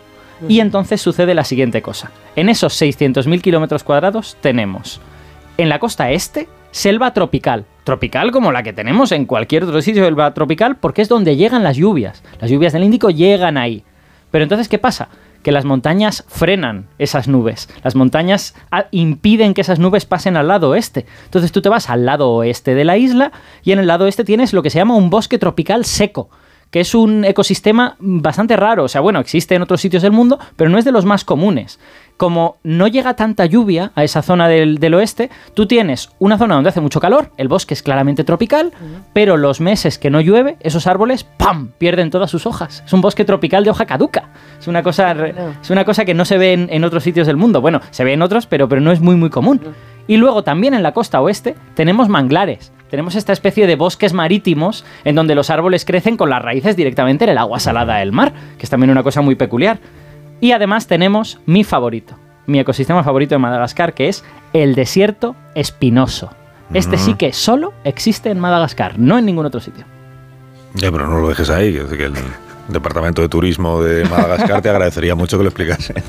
y 0.48 0.62
entonces 0.62 1.00
sucede 1.00 1.36
la 1.36 1.44
siguiente 1.44 1.84
cosa. 1.84 2.10
En 2.36 2.50
esos 2.50 2.82
600.000 2.82 3.40
kilómetros 3.42 3.84
cuadrados 3.84 4.36
tenemos 4.42 5.00
en 5.58 5.70
la 5.70 5.78
costa 5.78 6.10
este 6.10 6.48
selva 6.72 7.14
tropical. 7.14 7.66
Tropical 7.84 8.32
como 8.32 8.52
la 8.52 8.64
que 8.64 8.74
tenemos 8.74 9.12
en 9.12 9.26
cualquier 9.26 9.64
otro 9.64 9.82
sitio 9.82 10.04
selva 10.04 10.34
tropical 10.34 10.78
porque 10.78 11.02
es 11.02 11.10
donde 11.10 11.36
llegan 11.36 11.64
las 11.64 11.78
lluvias. 11.78 12.24
Las 12.40 12.52
lluvias 12.52 12.74
del 12.74 12.84
Índico 12.84 13.10
llegan 13.10 13.58
ahí. 13.58 13.84
Pero 14.32 14.44
entonces, 14.44 14.70
¿qué 14.70 14.78
pasa? 14.78 15.10
Que 15.42 15.52
las 15.52 15.66
montañas 15.66 16.26
frenan 16.28 16.88
esas 17.00 17.28
nubes. 17.28 17.70
Las 17.84 17.96
montañas 17.96 18.56
ah, 18.72 18.86
impiden 18.92 19.54
que 19.54 19.62
esas 19.62 19.80
nubes 19.80 20.06
pasen 20.06 20.38
al 20.38 20.48
lado 20.48 20.70
oeste. 20.70 21.06
Entonces 21.26 21.52
tú 21.52 21.62
te 21.62 21.70
vas 21.70 21.90
al 21.90 22.06
lado 22.06 22.30
oeste 22.32 22.76
de 22.76 22.86
la 22.86 22.98
isla 22.98 23.32
y 23.64 23.72
en 23.72 23.80
el 23.80 23.88
lado 23.88 24.06
oeste 24.06 24.24
tienes 24.24 24.54
lo 24.54 24.62
que 24.62 24.70
se 24.70 24.78
llama 24.78 24.96
un 24.96 25.10
bosque 25.10 25.40
tropical 25.40 25.86
seco 25.86 26.30
que 26.72 26.80
es 26.80 26.94
un 26.96 27.26
ecosistema 27.26 27.96
bastante 28.00 28.56
raro. 28.56 28.84
O 28.84 28.88
sea, 28.88 29.02
bueno, 29.02 29.20
existe 29.20 29.56
en 29.56 29.62
otros 29.62 29.82
sitios 29.82 30.04
del 30.04 30.12
mundo, 30.12 30.40
pero 30.56 30.70
no 30.70 30.78
es 30.78 30.86
de 30.86 30.92
los 30.92 31.06
más 31.06 31.26
comunes. 31.26 31.80
Como 32.18 32.58
no 32.64 32.88
llega 32.88 33.16
tanta 33.16 33.46
lluvia 33.46 33.92
a 33.96 34.04
esa 34.04 34.22
zona 34.22 34.48
del, 34.48 34.78
del 34.78 34.94
oeste, 34.94 35.30
tú 35.54 35.68
tienes 35.68 36.10
una 36.20 36.38
zona 36.38 36.56
donde 36.56 36.70
hace 36.70 36.82
mucho 36.82 37.00
calor, 37.00 37.32
el 37.38 37.48
bosque 37.48 37.74
es 37.74 37.82
claramente 37.82 38.26
tropical, 38.26 38.74
pero 39.14 39.38
los 39.38 39.62
meses 39.62 39.98
que 39.98 40.10
no 40.10 40.20
llueve, 40.20 40.58
esos 40.60 40.86
árboles, 40.86 41.24
¡pam!, 41.24 41.72
pierden 41.78 42.10
todas 42.10 42.30
sus 42.30 42.46
hojas. 42.46 42.84
Es 42.86 42.92
un 42.92 43.02
bosque 43.02 43.24
tropical 43.24 43.64
de 43.64 43.70
hoja 43.70 43.86
caduca. 43.86 44.30
Es 44.60 44.68
una 44.68 44.84
cosa, 44.84 45.16
es 45.62 45.70
una 45.70 45.86
cosa 45.86 46.04
que 46.04 46.14
no 46.14 46.26
se 46.26 46.38
ve 46.38 46.54
en, 46.54 46.68
en 46.72 46.84
otros 46.84 47.04
sitios 47.04 47.26
del 47.26 47.38
mundo. 47.38 47.62
Bueno, 47.62 47.80
se 47.92 48.04
ve 48.04 48.14
en 48.14 48.22
otros, 48.22 48.46
pero, 48.48 48.68
pero 48.68 48.82
no 48.82 48.92
es 48.92 49.00
muy, 49.00 49.16
muy 49.16 49.30
común. 49.30 49.62
Y 50.08 50.18
luego 50.18 50.44
también 50.44 50.74
en 50.74 50.84
la 50.84 50.92
costa 50.92 51.22
oeste 51.22 51.56
tenemos 51.76 52.10
manglares. 52.10 52.74
Tenemos 52.90 53.16
esta 53.16 53.34
especie 53.34 53.68
de 53.68 53.76
bosques 53.76 54.14
marítimos 54.14 54.84
en 55.04 55.16
donde 55.16 55.36
los 55.36 55.50
árboles 55.50 55.86
crecen 55.86 56.18
con 56.18 56.30
las 56.30 56.42
raíces 56.42 56.76
directamente 56.76 57.24
en 57.26 57.30
el 57.32 57.38
agua 57.38 57.60
salada 57.60 57.98
del 57.98 58.12
mar, 58.12 58.34
que 58.58 58.64
es 58.66 58.70
también 58.70 58.90
una 58.90 59.04
cosa 59.04 59.22
muy 59.22 59.36
peculiar. 59.36 59.80
Y 60.42 60.52
además 60.54 60.88
tenemos 60.88 61.40
mi 61.46 61.64
favorito, 61.64 62.16
mi 62.48 62.60
ecosistema 62.60 63.04
favorito 63.04 63.36
de 63.36 63.40
Madagascar, 63.40 63.94
que 63.94 64.08
es 64.10 64.24
el 64.54 64.74
desierto 64.76 65.36
espinoso. 65.56 66.32
Este 66.74 66.98
sí 66.98 67.14
que 67.16 67.34
solo 67.34 67.74
existe 67.84 68.30
en 68.30 68.40
Madagascar, 68.40 69.00
no 69.00 69.18
en 69.18 69.26
ningún 69.26 69.46
otro 69.46 69.60
sitio. 69.60 69.86
Ya, 70.76 70.92
pero 70.92 71.08
no 71.08 71.20
lo 71.20 71.30
dejes 71.30 71.50
ahí. 71.50 71.74
que- 71.74 71.98
que 71.98 72.06
el 72.06 72.14
Departamento 72.70 73.22
de 73.22 73.30
Turismo 73.30 73.82
de 73.82 74.06
Madagascar 74.06 74.62
te 74.62 74.70
agradecería 74.70 75.16
mucho 75.16 75.38
que 75.38 75.44
lo 75.44 75.50
explicase. 75.50 75.94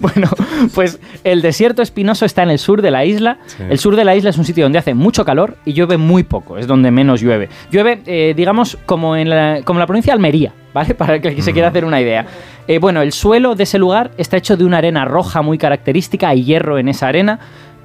Bueno, 0.00 0.30
pues 0.74 0.98
el 1.24 1.42
desierto 1.42 1.82
espinoso 1.82 2.24
está 2.24 2.42
en 2.42 2.48
el 2.50 2.58
sur 2.58 2.80
de 2.80 2.90
la 2.90 3.04
isla. 3.04 3.36
Sí. 3.46 3.64
El 3.68 3.78
sur 3.78 3.96
de 3.96 4.04
la 4.04 4.16
isla 4.16 4.30
es 4.30 4.38
un 4.38 4.46
sitio 4.46 4.64
donde 4.64 4.78
hace 4.78 4.94
mucho 4.94 5.26
calor 5.26 5.58
y 5.66 5.74
llueve 5.74 5.98
muy 5.98 6.22
poco, 6.22 6.56
es 6.56 6.66
donde 6.66 6.90
menos 6.90 7.20
llueve. 7.20 7.50
Llueve, 7.70 8.00
eh, 8.06 8.32
digamos, 8.34 8.78
como 8.86 9.14
en 9.14 9.28
la, 9.28 9.60
como 9.62 9.78
en 9.78 9.80
la 9.80 9.86
provincia 9.86 10.12
de 10.12 10.14
Almería, 10.14 10.54
¿vale? 10.72 10.94
Para 11.00 11.16
el 11.16 11.20
que 11.20 11.42
se 11.42 11.52
quiera 11.52 11.68
hacer 11.68 11.84
una 11.84 12.00
idea. 12.00 12.24
Eh, 12.66 12.78
bueno, 12.78 13.02
el 13.02 13.12
suelo 13.12 13.54
de 13.54 13.64
ese 13.64 13.78
lugar 13.78 14.10
está 14.16 14.38
hecho 14.38 14.56
de 14.56 14.64
una 14.64 14.78
arena 14.78 15.04
roja 15.04 15.42
muy 15.42 15.58
característica, 15.58 16.30
hay 16.30 16.44
hierro 16.44 16.78
en 16.78 16.88
esa 16.88 17.08
arena. 17.08 17.38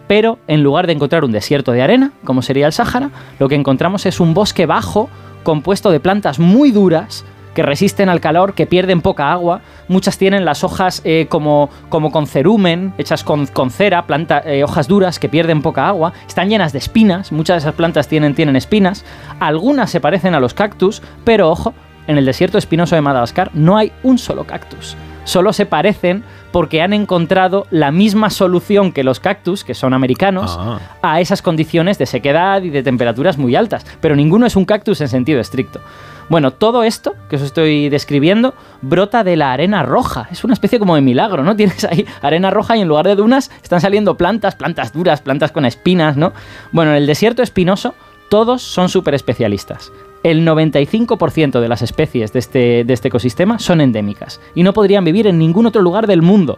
Pero 0.07 0.37
en 0.47 0.61
lugar 0.61 0.85
de 0.85 0.93
encontrar 0.93 1.25
un 1.25 1.31
desierto 1.31 1.71
de 1.71 1.81
arena, 1.81 2.11
como 2.23 2.43
sería 2.43 2.67
el 2.67 2.73
Sáhara, 2.73 3.09
lo 3.39 3.49
que 3.49 3.55
encontramos 3.55 4.05
es 4.05 4.19
un 4.19 4.35
bosque 4.35 4.67
bajo 4.67 5.09
compuesto 5.43 5.91
de 5.91 5.99
plantas 5.99 6.39
muy 6.39 6.71
duras 6.71 7.25
que 7.55 7.63
resisten 7.63 8.09
al 8.09 8.19
calor, 8.21 8.53
que 8.53 8.67
pierden 8.67 9.01
poca 9.01 9.31
agua. 9.31 9.61
Muchas 9.87 10.19
tienen 10.19 10.45
las 10.45 10.63
hojas 10.63 11.01
eh, 11.05 11.25
como, 11.29 11.71
como 11.89 12.11
con 12.11 12.27
cerumen, 12.27 12.93
hechas 12.99 13.23
con, 13.23 13.47
con 13.47 13.71
cera, 13.71 14.05
planta, 14.05 14.43
eh, 14.45 14.63
hojas 14.63 14.87
duras 14.87 15.17
que 15.17 15.29
pierden 15.29 15.63
poca 15.63 15.87
agua. 15.87 16.13
Están 16.27 16.49
llenas 16.49 16.73
de 16.73 16.77
espinas, 16.79 17.31
muchas 17.31 17.55
de 17.55 17.59
esas 17.69 17.73
plantas 17.75 18.07
tienen, 18.07 18.35
tienen 18.35 18.55
espinas. 18.55 19.03
Algunas 19.39 19.89
se 19.89 19.99
parecen 19.99 20.35
a 20.35 20.39
los 20.39 20.53
cactus, 20.53 21.01
pero 21.23 21.49
ojo, 21.49 21.73
en 22.07 22.19
el 22.19 22.25
desierto 22.25 22.59
espinoso 22.59 22.93
de 22.95 23.01
Madagascar 23.01 23.49
no 23.55 23.77
hay 23.77 23.91
un 24.03 24.19
solo 24.19 24.43
cactus. 24.45 24.95
solo 25.23 25.53
se 25.53 25.65
parecen 25.65 26.23
porque 26.51 26.83
han 26.83 26.93
encontrado 26.93 27.65
la 27.71 27.89
misma 27.89 28.29
solución 28.29 28.91
que 28.91 29.03
los 29.03 29.19
cactus, 29.19 29.63
que 29.63 29.73
son 29.73 29.95
americanos, 29.95 30.55
Ah. 30.59 30.77
a 31.01 31.19
esas 31.19 31.41
condiciones 31.41 31.97
de 31.97 32.05
sequedad 32.05 32.61
y 32.61 32.69
de 32.69 32.83
temperaturas 32.83 33.39
muy 33.39 33.55
altas. 33.55 33.87
Pero 34.01 34.15
ninguno 34.15 34.45
es 34.45 34.55
un 34.55 34.65
cactus 34.65 35.01
en 35.01 35.07
sentido 35.07 35.39
estricto. 35.39 35.81
Bueno, 36.27 36.51
todo 36.51 36.83
esto 36.83 37.15
que 37.29 37.35
os 37.35 37.41
estoy 37.41 37.89
describiendo 37.89 38.55
brota 38.81 39.23
de 39.23 39.35
la 39.35 39.53
arena 39.53 39.83
roja. 39.83 40.27
Es 40.31 40.43
una 40.43 40.53
especie 40.53 40.79
como 40.79 40.95
de 40.95 41.01
milagro, 41.01 41.43
¿no? 41.43 41.55
Tienes 41.57 41.83
ahí 41.83 42.05
arena 42.21 42.49
roja 42.49 42.75
y 42.77 42.81
en 42.81 42.87
lugar 42.87 43.05
de 43.05 43.15
dunas 43.15 43.51
están 43.61 43.81
saliendo 43.81 44.17
plantas, 44.17 44.55
plantas 44.55 44.93
duras, 44.93 45.21
plantas 45.21 45.51
con 45.51 45.65
espinas, 45.65 46.17
¿no? 46.17 46.33
Bueno, 46.71 46.91
en 46.91 46.97
el 46.97 47.07
desierto 47.07 47.43
espinoso 47.43 47.93
todos 48.29 48.63
son 48.63 48.89
súper 48.89 49.13
especialistas. 49.13 49.91
El 50.23 50.45
95% 50.47 51.59
de 51.59 51.69
las 51.69 51.83
especies 51.83 52.33
de 52.33 52.39
este, 52.39 52.83
de 52.83 52.93
este 52.93 53.09
ecosistema 53.09 53.59
son 53.59 53.79
endémicas 53.79 54.41
y 54.55 54.63
no 54.63 54.73
podrían 54.73 55.05
vivir 55.05 55.27
en 55.27 55.37
ningún 55.37 55.67
otro 55.67 55.83
lugar 55.83 56.07
del 56.07 56.23
mundo. 56.23 56.57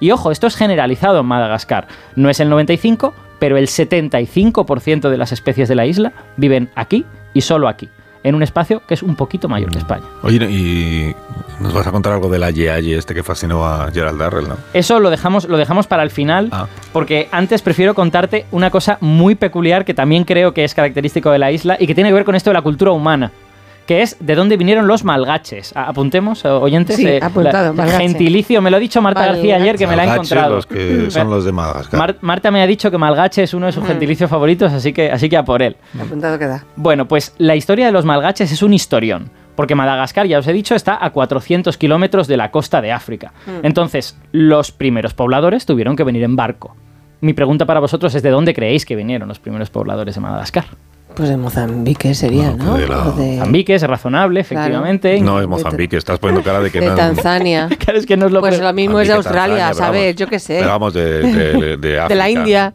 Y 0.00 0.10
ojo, 0.10 0.30
esto 0.30 0.46
es 0.46 0.56
generalizado 0.56 1.20
en 1.20 1.26
Madagascar. 1.26 1.88
No 2.14 2.28
es 2.28 2.40
el 2.40 2.50
95, 2.50 3.14
pero 3.38 3.56
el 3.56 3.66
75% 3.66 5.08
de 5.08 5.16
las 5.16 5.32
especies 5.32 5.68
de 5.68 5.74
la 5.74 5.86
isla 5.86 6.12
viven 6.36 6.70
aquí 6.74 7.06
y 7.34 7.40
solo 7.40 7.68
aquí, 7.68 7.88
en 8.22 8.34
un 8.34 8.42
espacio 8.42 8.82
que 8.86 8.94
es 8.94 9.02
un 9.02 9.16
poquito 9.16 9.48
mayor 9.48 9.70
que 9.70 9.78
España. 9.78 10.02
Oye, 10.22 10.36
y 10.50 11.14
nos 11.60 11.72
vas 11.72 11.86
a 11.86 11.90
contar 11.92 12.12
algo 12.12 12.28
del 12.28 12.42
Aye 12.42 12.96
este 12.96 13.14
que 13.14 13.22
fascinó 13.22 13.64
a 13.66 13.90
Gerald 13.92 14.18
Darrell, 14.18 14.48
¿no? 14.48 14.56
Eso 14.74 15.00
lo 15.00 15.10
dejamos, 15.10 15.48
lo 15.48 15.56
dejamos 15.56 15.86
para 15.86 16.02
el 16.02 16.10
final, 16.10 16.48
Ah. 16.52 16.66
porque 16.92 17.28
antes 17.32 17.62
prefiero 17.62 17.94
contarte 17.94 18.46
una 18.52 18.70
cosa 18.70 18.98
muy 19.00 19.34
peculiar 19.34 19.84
que 19.84 19.94
también 19.94 20.24
creo 20.24 20.52
que 20.54 20.64
es 20.64 20.74
característico 20.74 21.30
de 21.30 21.38
la 21.38 21.50
isla 21.52 21.76
y 21.78 21.86
que 21.86 21.94
tiene 21.94 22.10
que 22.10 22.14
ver 22.14 22.24
con 22.24 22.34
esto 22.34 22.50
de 22.50 22.54
la 22.54 22.62
cultura 22.62 22.90
humana. 22.92 23.30
Que 23.88 24.02
es 24.02 24.16
de 24.20 24.34
dónde 24.34 24.58
vinieron 24.58 24.86
los 24.86 25.02
malgaches. 25.02 25.72
Apuntemos, 25.74 26.44
o- 26.44 26.60
oyentes. 26.60 26.94
Sí, 26.96 27.06
eh, 27.06 27.20
apuntado, 27.22 27.68
la- 27.68 27.72
malgache. 27.72 28.02
Gentilicio, 28.02 28.60
me 28.60 28.70
lo 28.70 28.76
ha 28.76 28.80
dicho 28.80 29.00
Marta 29.00 29.24
García 29.24 29.56
ayer 29.56 29.76
que 29.78 29.86
me 29.86 29.96
la 29.96 30.02
ha 30.02 30.14
encontrado. 30.14 30.56
los 30.56 30.66
que 30.66 31.10
son 31.10 31.30
los 31.30 31.44
de 31.46 31.52
Madagascar. 31.52 31.98
Mar- 31.98 32.16
Marta 32.20 32.50
me 32.50 32.60
ha 32.62 32.66
dicho 32.66 32.90
que 32.90 32.98
malgache 32.98 33.42
es 33.44 33.54
uno 33.54 33.64
de 33.64 33.72
sus 33.72 33.84
gentilicios 33.86 34.28
favoritos, 34.28 34.72
así 34.74 34.92
que, 34.92 35.10
así 35.10 35.30
que 35.30 35.38
a 35.38 35.44
por 35.46 35.62
él. 35.62 35.76
Apuntado 35.98 36.38
queda. 36.38 36.64
Bueno, 36.76 37.08
pues 37.08 37.34
la 37.38 37.56
historia 37.56 37.86
de 37.86 37.92
los 37.92 38.04
malgaches 38.04 38.52
es 38.52 38.62
un 38.62 38.74
historión. 38.74 39.30
Porque 39.56 39.74
Madagascar, 39.74 40.26
ya 40.26 40.38
os 40.38 40.46
he 40.46 40.52
dicho, 40.52 40.74
está 40.76 41.04
a 41.04 41.10
400 41.10 41.76
kilómetros 41.78 42.28
de 42.28 42.36
la 42.36 42.50
costa 42.52 42.80
de 42.82 42.92
África. 42.92 43.32
Entonces, 43.64 44.16
los 44.30 44.70
primeros 44.70 45.14
pobladores 45.14 45.64
tuvieron 45.66 45.96
que 45.96 46.04
venir 46.04 46.22
en 46.22 46.36
barco. 46.36 46.76
Mi 47.22 47.32
pregunta 47.32 47.64
para 47.66 47.80
vosotros 47.80 48.14
es: 48.14 48.22
¿de 48.22 48.30
dónde 48.30 48.52
creéis 48.54 48.84
que 48.86 48.94
vinieron 48.94 49.26
los 49.28 49.40
primeros 49.40 49.70
pobladores 49.70 50.14
de 50.14 50.20
Madagascar? 50.20 50.66
Pues 51.18 51.28
de 51.30 51.36
Mozambique 51.36 52.14
sería, 52.14 52.52
¿no? 52.52 52.70
pues 52.70 52.82
de 52.82 52.88
la- 52.88 53.08
O 53.08 53.12
de, 53.12 53.32
Mozambique 53.38 53.74
es 53.74 53.82
razonable, 53.82 54.44
Claro. 54.44 54.60
efectivamente. 54.62 55.20
No 55.20 55.40
es 55.40 55.46
Mozambique, 55.48 55.96
estás 55.96 56.18
poniendo 56.20 56.42
cara 56.44 56.60
de 56.60 56.70
que 56.70 56.80
de 56.80 56.86
no 56.86 56.94
Tanzania. 56.94 57.68
Claro, 57.78 57.98
es 57.98 58.06
que 58.06 58.16
no 58.16 58.26
es 58.26 58.32
lo 58.32 58.40
Pues 58.40 58.60
lo 58.60 58.72
mismo 58.72 59.00
es 59.00 59.08
de 59.08 59.14
Australia, 59.14 59.66
Tanzania, 59.66 59.74
¿sabes? 59.74 60.02
vamos- 60.04 60.16
Yo 60.16 60.26
qué 60.28 60.38
sé. 60.38 60.58
pero 60.60 60.68
vamos, 60.70 60.94
de, 60.94 61.20
de, 61.22 61.52
de 61.54 61.76
De 61.88 61.98
África. 62.00 62.14
la 62.14 62.30
India. 62.30 62.74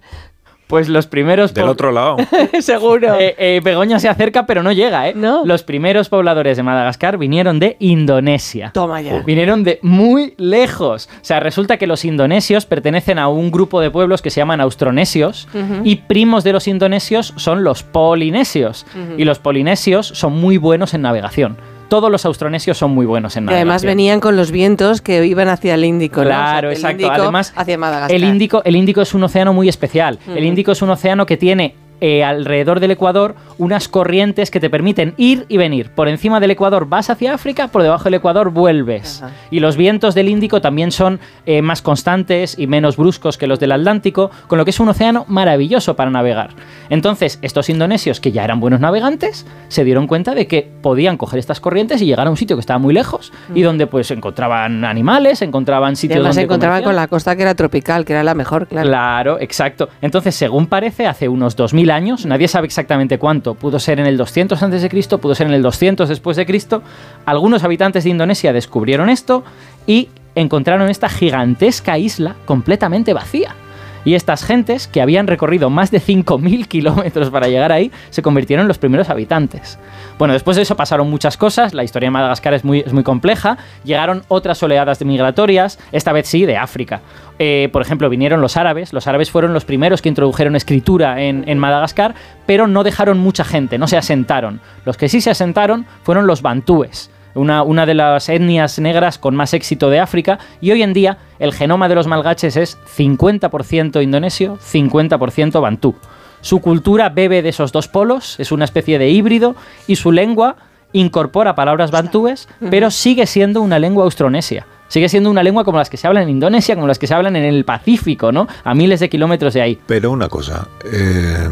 Pues 0.68 0.90
los 0.90 1.08
primeros. 1.08 1.54
Del 1.54 1.68
otro 1.68 1.92
lado. 1.92 2.18
Seguro. 2.60 3.20
Eh, 3.20 3.36
eh, 3.38 3.62
Begoña 3.64 4.00
se 4.00 4.10
acerca, 4.10 4.46
pero 4.46 4.64
no 4.64 4.72
llega, 4.72 5.10
¿eh? 5.10 5.14
No. 5.16 5.46
Los 5.46 5.64
primeros 5.64 6.10
pobladores 6.10 6.58
de 6.58 6.64
Madagascar 6.64 7.18
vinieron 7.18 7.60
de 7.60 7.76
Indonesia. 7.80 8.72
Toma 8.74 9.02
ya. 9.02 9.22
Vinieron 9.22 9.64
de 9.64 9.80
muy 9.82 10.34
lejos. 10.38 11.10
O 11.22 11.26
sea, 11.26 11.40
resulta 11.40 11.78
que 11.78 11.88
los 11.88 12.06
indonesios 12.06 12.66
pertenecen 12.66 13.20
a 13.20 13.28
un 13.28 13.52
grupo 13.52 13.82
de 13.82 13.92
pueblos 13.92 14.22
que 14.22 14.30
se 14.30 14.40
llaman 14.40 14.62
austronesios 14.62 15.48
y 15.84 15.98
primos 15.98 16.44
de 16.44 16.54
los 16.54 16.68
indonesios 16.68 17.34
son 17.38 17.64
los 17.64 17.84
polinesios. 17.84 18.86
Y 19.18 19.26
los 19.26 19.40
polinesios 19.40 20.08
son 20.08 20.34
muy 20.34 20.58
buenos 20.58 20.94
en 20.94 21.02
navegación. 21.02 21.58
Todos 21.94 22.10
los 22.10 22.26
austronesios 22.26 22.76
son 22.76 22.90
muy 22.90 23.06
buenos 23.06 23.38
en 23.38 23.44
Y 23.44 23.46
navegación. 23.46 23.68
además 23.70 23.84
venían 23.86 24.20
con 24.20 24.36
los 24.36 24.50
vientos 24.50 25.02
que 25.02 25.24
iban 25.28 25.48
hacia 25.48 25.76
el 25.76 25.86
Índico, 25.86 26.22
¿no? 26.22 26.26
Claro, 26.26 26.70
O 26.70 26.72
sea, 26.76 26.90
del 26.90 26.96
exacto. 26.96 27.04
Índico 27.04 27.22
Además, 27.22 27.54
hacia 27.56 27.78
Madagascar. 27.78 28.16
el 28.16 28.24
Índico, 28.24 28.62
el 28.66 28.76
Índico 28.76 29.02
es 29.04 29.14
un 29.14 29.24
océano 29.24 29.54
muy 29.54 29.70
especial. 29.70 30.18
El 30.28 30.44
Índico 30.44 30.72
es 30.72 30.82
un 30.82 30.90
océano 30.90 31.28
que 31.28 31.38
tiene 31.38 31.76
eh, 32.06 32.22
alrededor 32.22 32.82
del 32.82 32.92
Ecuador 32.92 33.34
unas 33.58 33.88
corrientes 33.88 34.52
que 34.52 34.60
te 34.60 34.70
permiten 34.70 35.14
ir 35.16 35.46
y 35.48 35.56
venir. 35.56 35.90
Por 35.92 36.10
encima 36.10 36.42
del 36.42 36.52
Ecuador 36.52 36.86
vas 36.90 37.10
hacia 37.10 37.34
África, 37.34 37.70
por 37.70 37.82
debajo 37.82 38.04
del 38.04 38.16
Ecuador 38.16 38.50
vuelves. 38.50 39.24
Ajá. 39.24 39.34
Y 39.50 39.62
los 39.62 39.78
vientos 39.78 40.14
del 40.14 40.28
Índico 40.28 40.60
también 40.60 40.92
son 40.92 41.22
eh, 41.46 41.62
más 41.62 41.82
constantes 41.82 42.60
y 42.60 42.68
menos 42.68 42.98
bruscos 42.98 43.38
que 43.38 43.48
los 43.48 43.58
del 43.58 43.72
Atlántico, 43.72 44.32
con 44.48 44.58
lo 44.58 44.66
que 44.66 44.72
es 44.72 44.82
un 44.82 44.90
océano 44.90 45.24
maravilloso 45.30 45.96
para 45.96 46.12
navegar. 46.12 46.50
Entonces, 46.90 47.40
estos 47.42 47.70
indonesios, 47.70 48.20
que 48.20 48.34
ya 48.34 48.44
eran 48.44 48.60
buenos 48.60 48.82
navegantes, 48.82 49.46
se 49.70 49.86
dieron 49.86 50.06
cuenta 50.06 50.36
de 50.36 50.46
que 50.46 50.70
podían 50.82 51.16
coger 51.16 51.40
estas 51.40 51.62
corrientes 51.62 52.02
y 52.02 52.06
llegar 52.06 52.28
a 52.28 52.32
un 52.32 52.36
sitio 52.36 52.58
que 52.58 52.62
estaba 52.62 52.80
muy 52.80 52.94
lejos 52.94 53.32
y 53.56 53.62
donde 53.62 53.88
pues 53.88 54.12
encontraban 54.12 54.84
animales, 54.84 55.42
encontraban 55.42 55.94
Y 55.94 55.96
sitios 55.96 56.36
se 56.36 56.42
encontraban 56.42 56.84
con 56.84 56.98
la 56.98 57.08
costa 57.08 57.34
que 57.38 57.44
era 57.44 57.56
tropical, 57.56 58.04
que 58.04 58.12
era 58.12 58.24
la 58.24 58.34
mejor, 58.34 58.68
claro. 58.68 58.90
Claro, 58.90 59.38
exacto. 59.40 59.88
Entonces, 60.02 60.36
según 60.36 60.68
parece, 60.68 61.08
hace 61.08 61.30
unos 61.30 61.56
2000 61.56 61.93
años, 61.94 62.26
nadie 62.26 62.48
sabe 62.48 62.68
exactamente 62.68 63.18
cuánto, 63.18 63.56
pudo 63.56 63.80
ser 63.80 64.00
en 64.00 64.06
el 64.06 64.18
200 64.18 64.62
antes 64.62 64.82
de 64.82 64.90
Cristo, 64.90 65.20
pudo 65.20 65.36
ser 65.36 65.48
en 65.48 65.54
el 65.54 65.62
200 65.62 66.10
después 66.10 66.36
de 66.38 66.46
Cristo, 66.46 66.84
algunos 67.26 67.64
habitantes 67.64 68.04
de 68.04 68.10
Indonesia 68.10 68.52
descubrieron 68.52 69.10
esto 69.10 69.44
y 69.88 70.10
encontraron 70.36 70.90
esta 70.90 71.10
gigantesca 71.10 71.98
isla 71.98 72.36
completamente 72.46 73.14
vacía. 73.14 73.56
Y 74.06 74.16
estas 74.16 74.44
gentes, 74.44 74.88
que 74.88 75.02
habían 75.02 75.28
recorrido 75.28 75.70
más 75.70 75.92
de 75.92 76.02
5.000 76.02 76.68
kilómetros 76.68 77.30
para 77.30 77.48
llegar 77.48 77.72
ahí, 77.72 77.92
se 78.10 78.22
convirtieron 78.22 78.64
en 78.64 78.68
los 78.68 78.78
primeros 78.78 79.10
habitantes. 79.10 79.80
Bueno, 80.18 80.34
después 80.34 80.58
de 80.58 80.64
eso 80.64 80.76
pasaron 80.76 81.10
muchas 81.10 81.38
cosas, 81.38 81.74
la 81.74 81.84
historia 81.84 82.08
de 82.08 82.12
Madagascar 82.12 82.54
es 82.54 82.64
muy, 82.64 82.84
compleja, 83.04 83.58
llegaron 83.84 84.24
otras 84.28 84.62
oleadas 84.64 85.00
de 85.00 85.06
migratorias, 85.06 85.80
esta 85.92 86.12
vez 86.12 86.28
sí, 86.28 86.46
de 86.46 86.58
África. 86.58 87.02
Eh, 87.40 87.70
por 87.72 87.82
ejemplo, 87.82 88.10
vinieron 88.10 88.42
los 88.42 88.58
árabes, 88.58 88.94
los 88.94 89.08
árabes 89.08 89.32
fueron 89.32 89.54
los 89.54 89.66
primeros 89.66 90.02
que 90.02 90.10
introdujeron 90.10 90.56
escritura 90.56 91.22
en 91.22 91.58
Madagascar, 91.58 92.14
pero 92.46 92.68
no 92.68 92.84
dejaron 92.84 93.18
mucha 93.18 93.44
gente, 93.44 93.78
no 93.78 93.88
se 93.88 93.98
asentaron. 93.98 94.62
Los 94.86 94.98
que 94.98 95.10
sí 95.10 95.22
se 95.22 95.32
asentaron 95.32 95.86
fueron 96.04 96.28
los 96.28 96.42
bantúes 96.42 97.10
una, 97.36 97.64
una 97.64 97.86
de 97.86 97.94
las 97.94 98.30
etnias 98.30 98.80
negras 98.80 99.18
con 99.18 99.36
más 99.36 99.54
éxito 99.54 99.90
de 99.90 100.00
África, 100.00 100.40
y 100.62 100.72
hoy 100.72 100.84
en 100.84 100.94
día 100.94 101.18
el 101.40 101.54
genoma 101.54 101.90
de 101.90 101.96
los 101.96 102.08
malgaches 102.08 102.58
es 102.58 102.78
50% 102.98 104.04
indonesio, 104.04 104.58
50% 104.60 105.62
bantú. 105.62 105.96
Su 106.42 106.60
cultura 106.60 107.10
bebe 107.10 107.42
de 107.42 107.50
esos 107.50 107.72
dos 107.72 107.88
polos, 107.88 108.40
es 108.40 108.52
una 108.52 108.66
especie 108.66 109.00
de 109.00 109.10
híbrido, 109.10 109.56
y 109.88 109.96
su 109.96 110.12
lengua 110.12 110.58
incorpora 110.92 111.56
palabras 111.56 111.90
bantúes, 111.90 112.48
pero 112.70 112.92
sigue 112.92 113.26
siendo 113.26 113.62
una 113.62 113.80
lengua 113.80 114.04
austronesia. 114.04 114.68
Sigue 114.90 115.10
siendo 115.10 115.32
una 115.32 115.42
lengua 115.42 115.64
como 115.64 115.80
las 115.80 115.90
que 115.90 115.98
se 115.98 116.06
hablan 116.06 116.24
en 116.24 116.30
Indonesia, 116.30 116.76
como 116.76 116.86
las 116.86 117.00
que 117.00 117.08
se 117.08 117.16
hablan 117.16 117.36
en 117.36 117.44
el 117.46 117.66
Pacífico, 117.66 118.32
¿no? 118.32 118.48
A 118.64 118.76
miles 118.76 119.00
de 119.00 119.10
kilómetros 119.10 119.56
de 119.56 119.62
ahí. 119.62 119.80
Pero 119.88 120.12
una 120.12 120.30
cosa. 120.30 120.68
eh, 120.86 121.50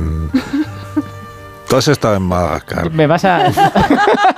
tú 1.68 1.76
has 1.76 1.88
estado 1.88 2.18
en 2.18 2.24
Madagascar. 2.24 2.92
Me 2.92 3.08
vas 3.08 3.26
a... 3.26 3.52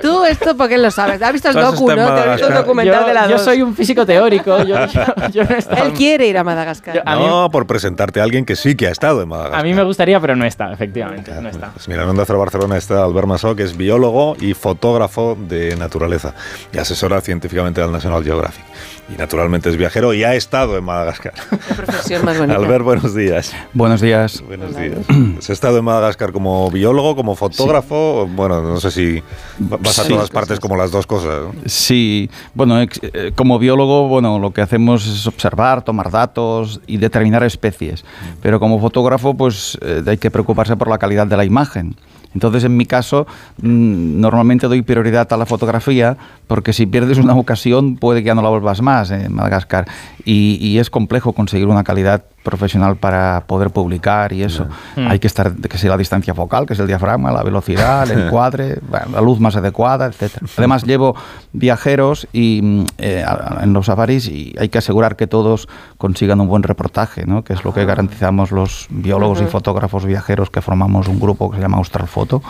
Tú 0.00 0.24
esto 0.24 0.56
porque 0.56 0.78
lo 0.78 0.90
sabes. 0.90 1.20
¿Has 1.22 1.32
visto 1.32 1.48
el 1.48 1.54
docu, 1.56 1.88
no? 1.88 1.94
Te 1.94 2.00
has 2.02 2.30
visto 2.36 2.48
el 2.48 2.54
documental 2.54 3.00
yo, 3.02 3.06
de 3.08 3.14
la 3.14 3.26
yo 3.26 3.32
dos. 3.36 3.42
soy 3.42 3.62
un 3.62 3.74
físico 3.74 4.04
teórico. 4.06 4.62
Yo, 4.64 4.76
yo- 4.86 5.28
yo 5.32 5.44
no 5.44 5.50
he 5.54 5.58
estado 5.58 5.84
Él 5.86 5.92
quiere 5.92 6.26
ir 6.26 6.36
a 6.38 6.44
Madagascar. 6.44 6.94
Yo- 6.96 7.02
a 7.04 7.16
mí- 7.16 7.26
No, 7.26 7.50
por 7.50 7.66
presentarte 7.66 8.20
a 8.20 8.22
alguien 8.24 8.44
que 8.44 8.56
sí 8.56 8.74
que 8.76 8.86
ha 8.86 8.90
estado 8.90 9.22
en 9.22 9.28
Madagascar. 9.28 9.60
A 9.60 9.62
mí 9.62 9.74
me 9.74 9.82
gustaría, 9.82 10.20
pero 10.20 10.36
no 10.36 10.44
está, 10.44 10.72
efectivamente, 10.72 11.32
no 11.40 11.48
está. 11.48 11.70
Pues 11.72 11.88
mira, 11.88 12.02
en 12.02 12.08
Onda 12.08 12.24
Cero 12.26 12.38
Barcelona 12.38 12.76
está 12.76 13.02
Albert 13.04 13.26
Massó, 13.26 13.56
que 13.56 13.62
es 13.62 13.76
biólogo 13.76 14.36
y 14.40 14.54
fotógrafo 14.54 15.36
de 15.48 15.76
naturaleza 15.76 16.34
y 16.72 16.78
asesora 16.78 17.20
científicamente 17.20 17.80
al 17.82 17.90
National 17.92 18.22
Geographic. 18.24 18.64
Y 19.08 19.16
naturalmente 19.16 19.70
es 19.70 19.76
viajero 19.76 20.12
y 20.12 20.22
ha 20.22 20.34
estado 20.34 20.76
en 20.76 20.84
Madagascar. 20.84 21.32
Qué 21.68 21.74
profesión 21.74 22.24
más 22.24 22.38
bonita. 22.38 22.56
Albert, 22.56 22.84
buenos 22.84 23.14
días. 23.14 23.54
Buenos 23.72 24.00
días. 24.00 24.42
Buenos 24.46 24.76
días. 24.76 24.98
¿Has 25.38 25.50
estado 25.50 25.78
en 25.78 25.84
Madagascar 25.84 26.30
como 26.32 26.70
biólogo, 26.70 27.16
como 27.16 27.34
fotógrafo? 27.34 28.28
Bueno, 28.30 28.62
no 28.62 28.78
sé 28.80 28.90
si 28.90 29.22
vas 29.58 29.98
a 29.98 30.06
todas 30.06 30.28
partes 30.28 30.60
como 30.60 30.76
las 30.76 30.90
dos 30.90 31.06
cosas. 31.06 31.40
¿no? 31.42 31.54
Sí, 31.64 32.30
bueno, 32.52 32.80
eh, 32.82 33.32
como 33.34 33.58
biólogo, 33.58 34.08
bueno, 34.08 34.38
lo 34.38 34.52
que 34.52 34.60
hacemos 34.60 35.06
es 35.06 35.26
observar, 35.26 35.82
tomar 35.82 36.10
datos 36.10 36.80
y 36.86 36.98
determinar 36.98 37.42
especies. 37.44 38.04
Pero 38.42 38.60
como 38.60 38.78
fotógrafo, 38.78 39.34
pues 39.34 39.78
eh, 39.80 40.02
hay 40.06 40.18
que 40.18 40.30
preocuparse 40.30 40.76
por 40.76 40.88
la 40.88 40.98
calidad 40.98 41.26
de 41.26 41.36
la 41.36 41.44
imagen. 41.46 41.96
Entonces, 42.34 42.64
en 42.64 42.76
mi 42.76 42.86
caso, 42.86 43.26
mm, 43.62 44.20
normalmente 44.20 44.68
doy 44.68 44.82
prioridad 44.82 45.32
a 45.32 45.36
la 45.36 45.46
fotografía 45.46 46.16
porque 46.46 46.72
si 46.72 46.86
pierdes 46.86 47.18
una 47.18 47.34
ocasión 47.34 47.96
puede 47.96 48.22
que 48.22 48.26
ya 48.26 48.34
no 48.34 48.42
la 48.42 48.50
vuelvas 48.50 48.82
más 48.82 49.10
en 49.10 49.32
Madagascar. 49.34 49.86
Y, 50.24 50.58
y 50.60 50.78
es 50.78 50.90
complejo 50.90 51.32
conseguir 51.32 51.68
una 51.68 51.84
calidad 51.84 52.24
profesional 52.42 52.96
para 52.96 53.44
poder 53.46 53.70
publicar 53.70 54.32
y 54.32 54.42
eso. 54.42 54.66
Mm. 54.96 55.08
Hay 55.08 55.18
que 55.18 55.26
estar, 55.26 55.54
que 55.54 55.78
sea 55.78 55.90
la 55.90 55.96
distancia 55.96 56.34
focal, 56.34 56.66
que 56.66 56.72
es 56.72 56.78
el 56.78 56.86
diafragma, 56.86 57.30
la 57.30 57.42
velocidad, 57.42 58.10
el 58.10 58.22
encuadre, 58.26 58.78
la 58.90 59.20
luz 59.20 59.40
más 59.40 59.56
adecuada, 59.56 60.06
etcétera. 60.06 60.46
Además 60.56 60.84
llevo 60.84 61.14
viajeros 61.52 62.26
y 62.32 62.60
mm, 62.62 62.84
eh, 62.98 63.24
en 63.62 63.72
los 63.72 63.86
safaris 63.86 64.28
y 64.28 64.54
hay 64.58 64.68
que 64.68 64.78
asegurar 64.78 65.16
que 65.16 65.26
todos 65.26 65.68
consigan 65.98 66.40
un 66.40 66.48
buen 66.48 66.62
reportaje, 66.62 67.26
¿no? 67.26 67.44
que 67.44 67.52
es 67.52 67.64
lo 67.64 67.74
que 67.74 67.84
garantizamos 67.84 68.50
los 68.50 68.86
biólogos 68.90 69.40
y 69.42 69.46
fotógrafos 69.46 70.04
viajeros 70.04 70.50
que 70.50 70.60
formamos 70.60 71.08
un 71.08 71.20
grupo 71.20 71.50
que 71.50 71.56
se 71.56 71.62
llama 71.62 71.78
Australfoto, 71.78 72.42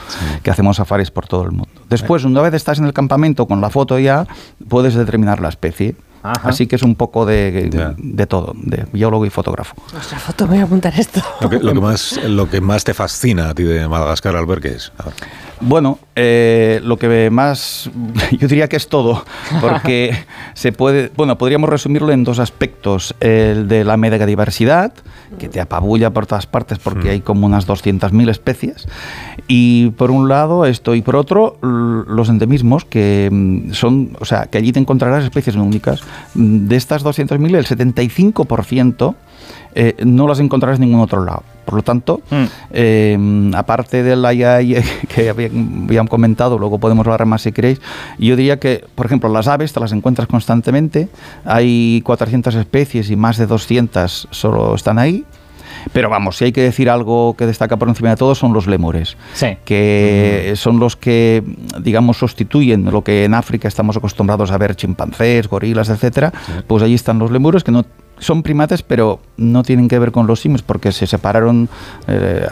que 0.43 0.51
hacemos 0.51 0.77
safaris 0.77 1.11
por 1.11 1.27
todo 1.27 1.45
el 1.45 1.51
mundo. 1.53 1.69
Después, 1.89 2.25
una 2.25 2.43
vez 2.43 2.55
estás 2.55 2.79
en 2.79 2.85
el 2.85 2.93
campamento 2.93 3.47
con 3.47 3.61
la 3.61 3.71
foto 3.71 3.99
ya, 3.99 4.27
puedes 4.69 4.95
determinar 4.95 5.41
la 5.41 5.49
especie. 5.49 5.97
Ajá. 6.23 6.49
Así 6.49 6.67
que 6.67 6.77
es 6.77 6.83
un 6.83 6.95
poco 6.95 7.25
de, 7.27 7.95
de 7.97 8.27
todo, 8.27 8.53
de 8.57 8.87
biólogo 8.93 9.25
y 9.27 9.31
fotógrafo. 9.31 9.75
Nuestra 9.93 10.19
foto, 10.19 10.47
me 10.47 10.55
voy 10.55 10.61
a 10.61 10.65
apuntar 10.65 10.99
esto. 10.99 11.23
Lo 11.41 11.49
que, 11.49 11.59
lo 11.59 11.73
que 11.73 11.81
más, 11.81 12.21
lo 12.25 12.51
que 12.51 12.61
más 12.61 12.85
te 12.85 12.95
fascina 12.95 13.51
a 13.51 13.55
ti 13.55 13.63
de 13.63 13.87
Madagascar, 13.89 14.37
Albert, 14.37 14.63
¿qué 14.63 14.69
es? 14.69 14.93
A 14.99 15.05
ver. 15.05 15.15
Bueno, 15.61 15.99
eh, 16.15 16.81
lo 16.85 16.99
que 16.99 17.31
más, 17.31 17.91
yo 18.39 18.49
diría 18.49 18.69
que 18.69 18.77
es 18.77 18.89
todo, 18.89 19.25
porque 19.61 20.17
se 20.55 20.73
puede, 20.73 21.11
bueno, 21.17 21.37
podríamos 21.37 21.69
resumirlo 21.69 22.13
en 22.13 22.25
dos 22.25 22.39
aspectos, 22.39 23.15
el 23.21 23.67
de 23.67 23.85
la 23.85 23.97
megadiversidad, 23.97 24.93
que 25.39 25.49
te 25.49 25.61
apabulla 25.61 26.11
por 26.11 26.27
todas 26.27 26.47
partes 26.47 26.79
porque 26.79 27.11
hay 27.11 27.21
como 27.21 27.47
unas 27.47 27.67
200.000 27.67 28.31
especies, 28.31 28.87
y 29.49 29.91
por 29.91 30.11
un 30.11 30.29
lado 30.29 30.65
esto, 30.65 30.95
y 30.95 31.03
por 31.03 31.17
otro 31.17 31.59
los 31.61 32.29
endemismos, 32.29 32.85
que 32.85 33.29
mm, 33.31 33.73
son, 33.73 34.17
o 34.21 34.25
sea, 34.25 34.47
que 34.47 34.59
allí 34.59 34.73
te 34.73 34.81
encontrarás 34.81 35.25
especies 35.25 35.57
únicas. 35.57 36.03
Mm, 36.35 36.69
De 36.69 36.77
estas 36.77 37.05
200.000, 37.05 37.57
el 37.57 37.67
75% 37.67 39.15
eh, 39.75 39.97
no 40.05 40.29
las 40.29 40.41
encontrarás 40.41 40.79
en 40.79 40.87
ningún 40.87 41.01
otro 41.01 41.25
lado. 41.25 41.43
Por 41.69 41.75
lo 41.77 41.83
tanto, 41.83 42.23
Mm. 42.31 42.45
eh, 42.71 43.51
aparte 43.55 44.03
de 44.03 44.17
la 44.17 44.31
que 45.15 45.29
habían, 45.29 46.07
comentado, 46.07 46.59
luego 46.59 46.79
podemos 46.79 47.07
hablar 47.07 47.27
más 47.27 47.43
si 47.43 47.53
queréis, 47.53 47.79
yo 48.19 48.37
diría 48.37 48.59
que, 48.59 48.87
por 48.95 49.05
ejemplo, 49.05 49.29
las 49.29 49.49
aves 49.49 49.75
te 49.75 49.79
las 49.81 49.93
encuentras 49.93 50.29
constantemente, 50.29 51.11
hay 51.45 52.01
400 52.07 52.55
especies 52.55 53.11
y 53.11 53.17
más 53.17 53.37
de 53.37 53.47
200 53.47 54.29
solo 54.31 54.75
están 54.75 54.99
ahí. 54.99 55.27
Pero 55.93 56.09
vamos, 56.09 56.39
si 56.39 56.47
hay 56.47 56.53
que 56.53 56.63
decir 56.63 56.89
algo 56.89 57.35
que 57.37 57.45
destaca 57.45 57.77
por 57.77 57.89
encima 57.89 58.09
de 58.11 58.17
todo 58.17 58.35
son 58.35 58.55
los 58.55 58.67
lémures, 58.67 59.19
Sí. 59.35 59.59
que 59.67 60.55
son 60.57 60.79
los 60.81 60.97
que, 60.97 61.43
digamos, 61.83 62.17
sustituyen 62.17 62.87
lo 62.91 63.05
que 63.05 63.25
en 63.25 63.35
África 63.35 63.69
estamos 63.69 63.95
acostumbrados 63.99 64.51
a 64.53 64.57
ver 64.59 64.75
chimpancés, 64.75 65.49
gorilas, 65.49 65.91
etcétera. 65.91 66.33
Pues 66.67 66.83
allí 66.83 66.95
están 66.95 67.19
los 67.19 67.31
lémures 67.31 67.63
que 67.63 67.73
no 67.73 67.85
son 68.19 68.43
primates, 68.43 68.83
pero 68.83 69.21
no 69.37 69.63
tienen 69.63 69.89
que 69.89 69.99
ver 69.99 70.13
con 70.13 70.27
los 70.27 70.41
simios 70.41 70.63
porque 70.63 70.93
se 70.93 71.07
separaron, 71.07 71.69
eh, 72.07 72.47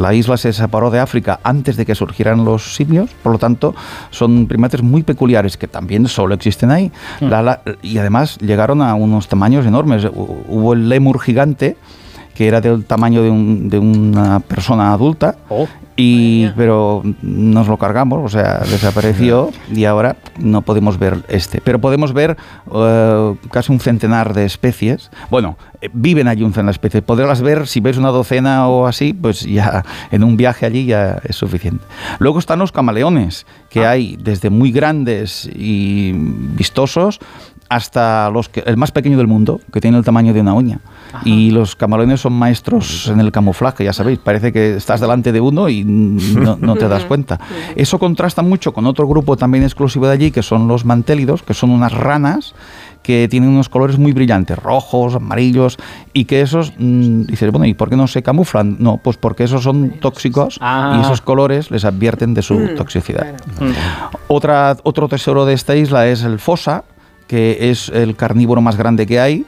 la 0.00 0.14
isla 0.14 0.36
se 0.36 0.52
separó 0.52 0.90
de 0.90 0.98
África 1.00 1.40
antes 1.44 1.76
de 1.76 1.86
que 1.86 1.94
surgieran 1.94 2.44
los 2.44 2.74
simios, 2.74 3.10
por 3.22 3.32
lo 3.32 3.38
tanto 3.38 3.74
son 4.10 4.46
primates 4.46 4.82
muy 4.82 5.02
peculiares 5.02 5.56
que 5.56 5.68
también 5.68 6.08
solo 6.08 6.34
existen 6.34 6.70
ahí. 6.70 6.90
La- 7.20 7.42
la- 7.42 7.60
y 7.82 7.98
además 7.98 8.38
llegaron 8.38 8.82
a 8.82 8.94
unos 8.94 9.28
tamaños 9.28 9.66
enormes. 9.66 10.04
Hu- 10.04 10.44
Hubo 10.48 10.72
el 10.72 10.88
lémur 10.88 11.20
gigante 11.20 11.76
que 12.34 12.46
era 12.48 12.60
del 12.60 12.84
tamaño 12.84 13.22
de, 13.22 13.30
un- 13.30 13.68
de 13.68 13.78
una 13.78 14.40
persona 14.40 14.92
adulta. 14.92 15.36
Oh. 15.48 15.66
Y, 16.02 16.48
pero 16.56 17.02
nos 17.20 17.68
lo 17.68 17.76
cargamos, 17.76 18.20
o 18.24 18.28
sea, 18.30 18.60
desapareció 18.60 19.50
y 19.70 19.84
ahora 19.84 20.16
no 20.38 20.62
podemos 20.62 20.98
ver 20.98 21.18
este. 21.28 21.60
Pero 21.60 21.78
podemos 21.78 22.14
ver 22.14 22.38
eh, 22.74 23.34
casi 23.50 23.70
un 23.70 23.80
centenar 23.80 24.32
de 24.32 24.46
especies. 24.46 25.10
Bueno, 25.30 25.58
eh, 25.82 25.90
viven 25.92 26.26
allí 26.26 26.42
un 26.42 26.52
centenar 26.52 26.68
de 26.72 26.76
especies. 26.76 27.02
Podrás 27.02 27.42
ver, 27.42 27.66
si 27.66 27.80
ves 27.80 27.98
una 27.98 28.08
docena 28.08 28.66
o 28.68 28.86
así, 28.86 29.12
pues 29.12 29.42
ya 29.42 29.84
en 30.10 30.24
un 30.24 30.38
viaje 30.38 30.64
allí 30.64 30.86
ya 30.86 31.20
es 31.22 31.36
suficiente. 31.36 31.84
Luego 32.18 32.38
están 32.38 32.60
los 32.60 32.72
camaleones, 32.72 33.44
que 33.68 33.84
hay 33.84 34.16
desde 34.18 34.48
muy 34.48 34.72
grandes 34.72 35.50
y 35.54 36.12
vistosos 36.14 37.20
hasta 37.70 38.28
los 38.30 38.48
que, 38.48 38.60
el 38.66 38.76
más 38.76 38.90
pequeño 38.90 39.16
del 39.16 39.28
mundo, 39.28 39.60
que 39.72 39.80
tiene 39.80 39.96
el 39.96 40.04
tamaño 40.04 40.34
de 40.34 40.40
una 40.40 40.54
uña. 40.54 40.80
Y 41.24 41.52
los 41.52 41.76
camaleones 41.76 42.20
son 42.20 42.32
maestros 42.32 43.06
en 43.08 43.20
el 43.20 43.30
camuflaje, 43.30 43.84
ya 43.84 43.92
sabéis, 43.92 44.18
parece 44.18 44.52
que 44.52 44.76
estás 44.76 45.00
delante 45.00 45.30
de 45.30 45.40
uno 45.40 45.68
y 45.68 45.84
no, 45.84 46.58
no 46.60 46.74
te 46.74 46.88
das 46.88 47.04
cuenta. 47.04 47.38
Eso 47.76 48.00
contrasta 48.00 48.42
mucho 48.42 48.72
con 48.72 48.86
otro 48.86 49.06
grupo 49.06 49.36
también 49.36 49.62
exclusivo 49.62 50.06
de 50.08 50.12
allí, 50.12 50.30
que 50.32 50.42
son 50.42 50.66
los 50.66 50.84
mantélidos, 50.84 51.44
que 51.44 51.54
son 51.54 51.70
unas 51.70 51.92
ranas 51.92 52.54
que 53.04 53.28
tienen 53.28 53.48
unos 53.48 53.68
colores 53.68 53.98
muy 53.98 54.12
brillantes, 54.12 54.58
rojos, 54.58 55.14
amarillos, 55.14 55.78
y 56.12 56.26
que 56.26 56.42
esos, 56.42 56.72
mm, 56.76 57.22
dices, 57.22 57.50
bueno, 57.50 57.64
¿y 57.66 57.72
por 57.74 57.88
qué 57.88 57.96
no 57.96 58.06
se 58.08 58.22
camuflan? 58.22 58.76
No, 58.78 58.98
pues 58.98 59.16
porque 59.16 59.44
esos 59.44 59.62
son 59.62 60.00
tóxicos 60.00 60.58
Ah. 60.60 60.96
y 60.98 61.00
esos 61.04 61.20
colores 61.20 61.70
les 61.70 61.84
advierten 61.84 62.34
de 62.34 62.42
su 62.42 62.74
toxicidad. 62.76 63.34
Otra, 64.28 64.76
otro 64.82 65.08
tesoro 65.08 65.46
de 65.46 65.54
esta 65.54 65.76
isla 65.76 66.08
es 66.08 66.24
el 66.24 66.38
fosa, 66.38 66.84
que 67.30 67.70
es 67.70 67.88
el 67.90 68.16
carnívoro 68.16 68.60
más 68.60 68.76
grande 68.76 69.06
que 69.06 69.20
hay, 69.20 69.46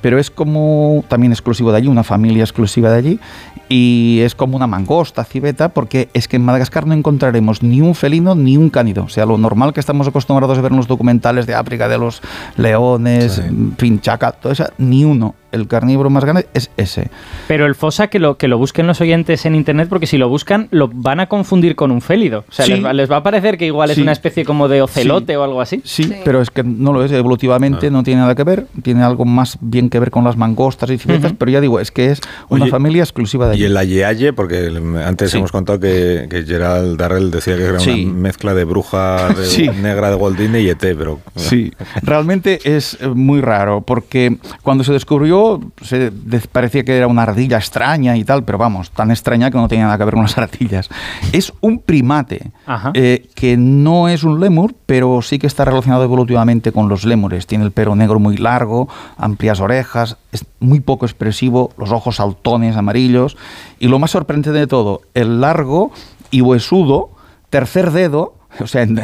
pero 0.00 0.18
es 0.18 0.30
como 0.30 1.04
también 1.08 1.30
exclusivo 1.32 1.70
de 1.72 1.76
allí, 1.76 1.88
una 1.88 2.04
familia 2.04 2.42
exclusiva 2.42 2.90
de 2.90 2.96
allí, 2.96 3.20
y 3.68 4.20
es 4.22 4.34
como 4.34 4.56
una 4.56 4.66
mangosta, 4.66 5.24
civeta, 5.24 5.68
porque 5.68 6.08
es 6.14 6.26
que 6.26 6.36
en 6.36 6.44
Madagascar 6.46 6.86
no 6.86 6.94
encontraremos 6.94 7.62
ni 7.62 7.82
un 7.82 7.94
felino 7.94 8.34
ni 8.34 8.56
un 8.56 8.70
cánido. 8.70 9.04
O 9.04 9.08
sea, 9.10 9.26
lo 9.26 9.36
normal 9.36 9.74
que 9.74 9.80
estamos 9.80 10.08
acostumbrados 10.08 10.56
a 10.56 10.62
ver 10.62 10.70
en 10.72 10.78
los 10.78 10.86
documentales 10.86 11.46
de 11.46 11.54
África, 11.54 11.86
de 11.86 11.98
los 11.98 12.22
leones, 12.56 13.32
Sí. 13.34 13.42
en 13.42 13.74
fin, 13.76 14.00
chaca, 14.00 14.32
todo 14.32 14.52
eso, 14.52 14.64
ni 14.78 15.04
uno. 15.04 15.34
El 15.52 15.66
carnívoro 15.66 16.10
más 16.10 16.24
grande 16.24 16.46
es 16.54 16.70
ese. 16.76 17.10
Pero 17.46 17.66
el 17.66 17.74
fosa 17.74 18.08
que 18.08 18.18
lo, 18.18 18.36
que 18.36 18.48
lo 18.48 18.58
busquen 18.58 18.86
los 18.86 19.00
oyentes 19.00 19.46
en 19.46 19.54
internet, 19.54 19.88
porque 19.88 20.06
si 20.06 20.18
lo 20.18 20.28
buscan, 20.28 20.68
lo 20.70 20.88
van 20.92 21.20
a 21.20 21.26
confundir 21.26 21.74
con 21.74 21.90
un 21.90 22.00
félido. 22.00 22.44
O 22.48 22.52
sea, 22.52 22.66
Sí. 22.66 22.72
les, 22.72 22.84
va, 22.84 22.92
les 22.92 23.10
va 23.10 23.16
a 23.16 23.22
parecer 23.22 23.56
que 23.56 23.66
igual 23.66 23.88
es 23.90 23.96
Sí. 23.96 24.02
una 24.02 24.12
especie 24.12 24.44
como 24.44 24.68
de 24.68 24.82
ocelote 24.82 25.32
Sí. 25.32 25.36
o 25.36 25.42
algo 25.44 25.60
así. 25.60 25.80
Sí, 25.84 26.04
Sí. 26.04 26.14
pero 26.24 26.42
es 26.42 26.50
que 26.50 26.62
no 26.62 26.92
lo 26.92 27.02
es, 27.04 27.12
evolutivamente 27.12 27.86
Ah. 27.86 27.90
no 27.90 28.02
tiene 28.02 28.20
nada 28.20 28.34
que 28.34 28.44
ver, 28.44 28.66
tiene 28.82 29.02
algo 29.02 29.24
más 29.24 29.56
bien 29.60 29.88
que 29.90 29.98
ver 29.98 30.10
con 30.10 30.24
las 30.24 30.36
mangostas 30.36 30.90
y 30.90 30.98
civetas, 30.98 31.32
pero 31.38 31.50
ya 31.50 31.60
digo, 31.60 31.80
es 31.80 31.90
que 31.90 32.10
es 32.10 32.20
una 32.50 32.64
Oye, 32.64 32.70
familia 32.70 33.02
exclusiva 33.02 33.46
de 33.46 33.52
allí. 33.54 33.62
Y 33.62 33.66
el 33.66 33.76
ayeaye, 33.76 34.32
porque 34.32 34.70
antes 35.04 35.30
Sí. 35.30 35.38
hemos 35.38 35.50
contado 35.52 35.80
que, 35.80 36.26
que 36.28 36.42
Gerald 36.44 36.98
Darrell 36.98 37.30
decía 37.30 37.56
que 37.56 37.64
era 37.64 37.80
Sí. 37.80 38.04
una 38.04 38.14
mezcla 38.14 38.54
de 38.54 38.64
bruja 38.64 39.28
de- 39.34 39.46
Sí. 39.46 39.68
negra 39.80 40.10
de 40.10 40.16
Goldine 40.16 40.60
y 40.60 40.68
ET, 40.68 40.94
pero... 40.94 41.20
Sí, 41.36 41.72
realmente 42.02 42.58
es 42.64 42.98
eh, 43.00 43.08
muy 43.08 43.40
raro 43.40 43.80
porque 43.80 44.36
cuando 44.62 44.84
se 44.84 44.92
descubrió 44.92 45.37
se 45.82 46.12
parecía 46.52 46.84
que 46.84 46.96
era 46.96 47.06
una 47.06 47.22
ardilla 47.22 47.58
extraña 47.58 48.16
y 48.16 48.24
tal, 48.24 48.44
pero 48.44 48.58
vamos, 48.58 48.90
tan 48.90 49.10
extraña 49.10 49.50
que 49.50 49.56
no 49.56 49.68
tenía 49.68 49.84
nada 49.84 49.98
que 49.98 50.04
ver 50.04 50.14
con 50.14 50.22
las 50.22 50.38
ardillas. 50.38 50.88
Es 51.32 51.52
un 51.60 51.78
primate 51.78 52.52
eh, 52.94 53.28
que 53.34 53.56
no 53.56 54.08
es 54.08 54.24
un 54.24 54.40
lémur, 54.40 54.74
pero 54.86 55.22
sí 55.22 55.38
que 55.38 55.46
está 55.46 55.64
relacionado 55.64 56.04
evolutivamente 56.04 56.72
con 56.72 56.88
los 56.88 57.04
lémures. 57.04 57.46
Tiene 57.46 57.64
el 57.64 57.72
pelo 57.72 57.94
negro 57.94 58.18
muy 58.18 58.36
largo, 58.36 58.88
amplias 59.16 59.60
orejas, 59.60 60.16
es 60.32 60.44
muy 60.60 60.80
poco 60.80 61.06
expresivo, 61.06 61.72
los 61.78 61.92
ojos 61.92 62.16
saltones, 62.16 62.76
amarillos 62.76 63.36
y 63.78 63.88
lo 63.88 63.98
más 63.98 64.10
sorprendente 64.10 64.58
de 64.58 64.66
todo, 64.66 65.02
el 65.14 65.40
largo 65.40 65.92
y 66.30 66.40
huesudo 66.40 67.10
tercer 67.50 67.90
dedo. 67.90 68.34
O 68.60 68.66
sea, 68.66 68.82
el, 68.82 69.00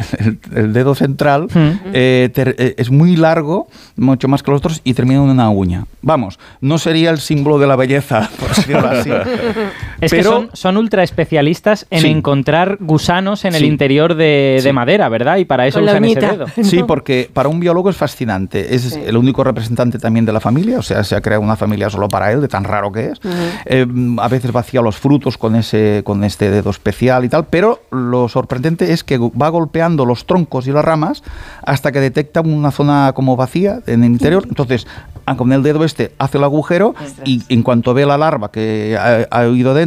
el 0.55 0.73
dedo 0.73 0.95
central 0.95 1.47
Mm. 1.53 1.71
eh, 1.93 2.29
ter- 2.33 2.55
eh, 2.57 2.75
es 2.77 2.89
muy 2.91 3.15
largo, 3.15 3.67
mucho 3.95 4.27
más 4.27 4.43
que 4.43 4.51
los 4.51 4.57
otros, 4.59 4.81
y 4.83 4.93
termina 4.93 5.23
en 5.23 5.29
una 5.29 5.49
uña. 5.49 5.85
Vamos, 6.01 6.39
no 6.61 6.77
sería 6.77 7.09
el 7.11 7.19
símbolo 7.19 7.57
de 7.59 7.67
la 7.67 7.75
belleza, 7.75 8.29
por 8.39 8.49
decirlo 8.49 8.87
así. 8.87 9.11
Es 10.01 10.11
que 10.11 10.17
Pero- 10.17 10.29
son, 10.31 10.49
son 10.53 10.77
ultra 10.77 11.03
especialistas 11.03 11.85
en 11.89 12.01
Sí. 12.01 12.07
encontrar 12.07 12.77
gusanos 12.79 13.45
en 13.45 13.55
el 13.55 13.61
Sí. 13.61 13.65
interior 13.67 14.15
de, 14.15 14.53
de 14.55 14.61
Sí. 14.61 14.71
madera, 14.73 15.09
¿verdad? 15.09 15.37
Y 15.37 15.45
para 15.45 15.67
eso 15.67 15.79
usan 15.81 16.03
ese 16.05 16.19
dedo. 16.19 16.45
Sí, 16.63 16.83
porque 16.87 17.29
para 17.31 17.49
un 17.49 17.59
biólogo 17.59 17.89
es 17.89 17.95
fascinante. 17.95 18.75
Es 18.75 18.81
Sí. 18.83 18.99
el 19.05 19.17
único 19.17 19.43
representante 19.43 19.99
también 19.99 20.25
de 20.25 20.33
la 20.33 20.39
familia, 20.39 20.79
o 20.79 20.81
sea, 20.81 21.03
se 21.03 21.15
ha 21.15 21.21
creado 21.21 21.41
una 21.41 21.55
familia 21.55 21.89
solo 21.89 22.07
para 22.07 22.31
él, 22.31 22.41
de 22.41 22.47
tan 22.47 22.63
raro 22.63 22.91
que 22.91 23.07
es. 23.11 23.19
Eh, 23.65 23.85
a 24.19 24.27
veces 24.27 24.51
vacía 24.51 24.81
los 24.81 24.97
frutos 24.97 25.37
con, 25.37 25.55
ese, 25.55 26.01
con 26.05 26.23
este 26.23 26.49
dedo 26.51 26.69
especial 26.69 27.23
y 27.25 27.29
tal, 27.29 27.45
pero 27.45 27.81
lo 27.91 28.27
sorprendente 28.29 28.91
es 28.93 29.03
que 29.03 29.17
va 29.17 29.49
golpeando 29.49 30.05
los 30.05 30.25
troncos 30.25 30.67
y 30.67 30.71
las 30.71 30.83
ramas 30.85 31.23
hasta 31.65 31.91
que 31.91 31.99
detecta 31.99 32.41
una 32.41 32.71
zona 32.71 33.13
como 33.15 33.35
vacía 33.35 33.79
en 33.87 34.03
el 34.03 34.11
interior. 34.11 34.43
Entonces, 34.47 34.87
ah, 35.25 35.35
con 35.35 35.51
el 35.53 35.63
dedo 35.63 35.83
este 35.83 36.11
hace 36.17 36.37
el 36.37 36.43
agujero 36.43 36.93
y 37.23 37.41
en 37.49 37.63
cuanto 37.63 37.93
ve 37.93 38.05
la 38.05 38.17
larva 38.17 38.51
que 38.51 38.97
ha, 38.99 39.27
ha 39.31 39.45
ido 39.47 39.73
dentro, 39.73 39.84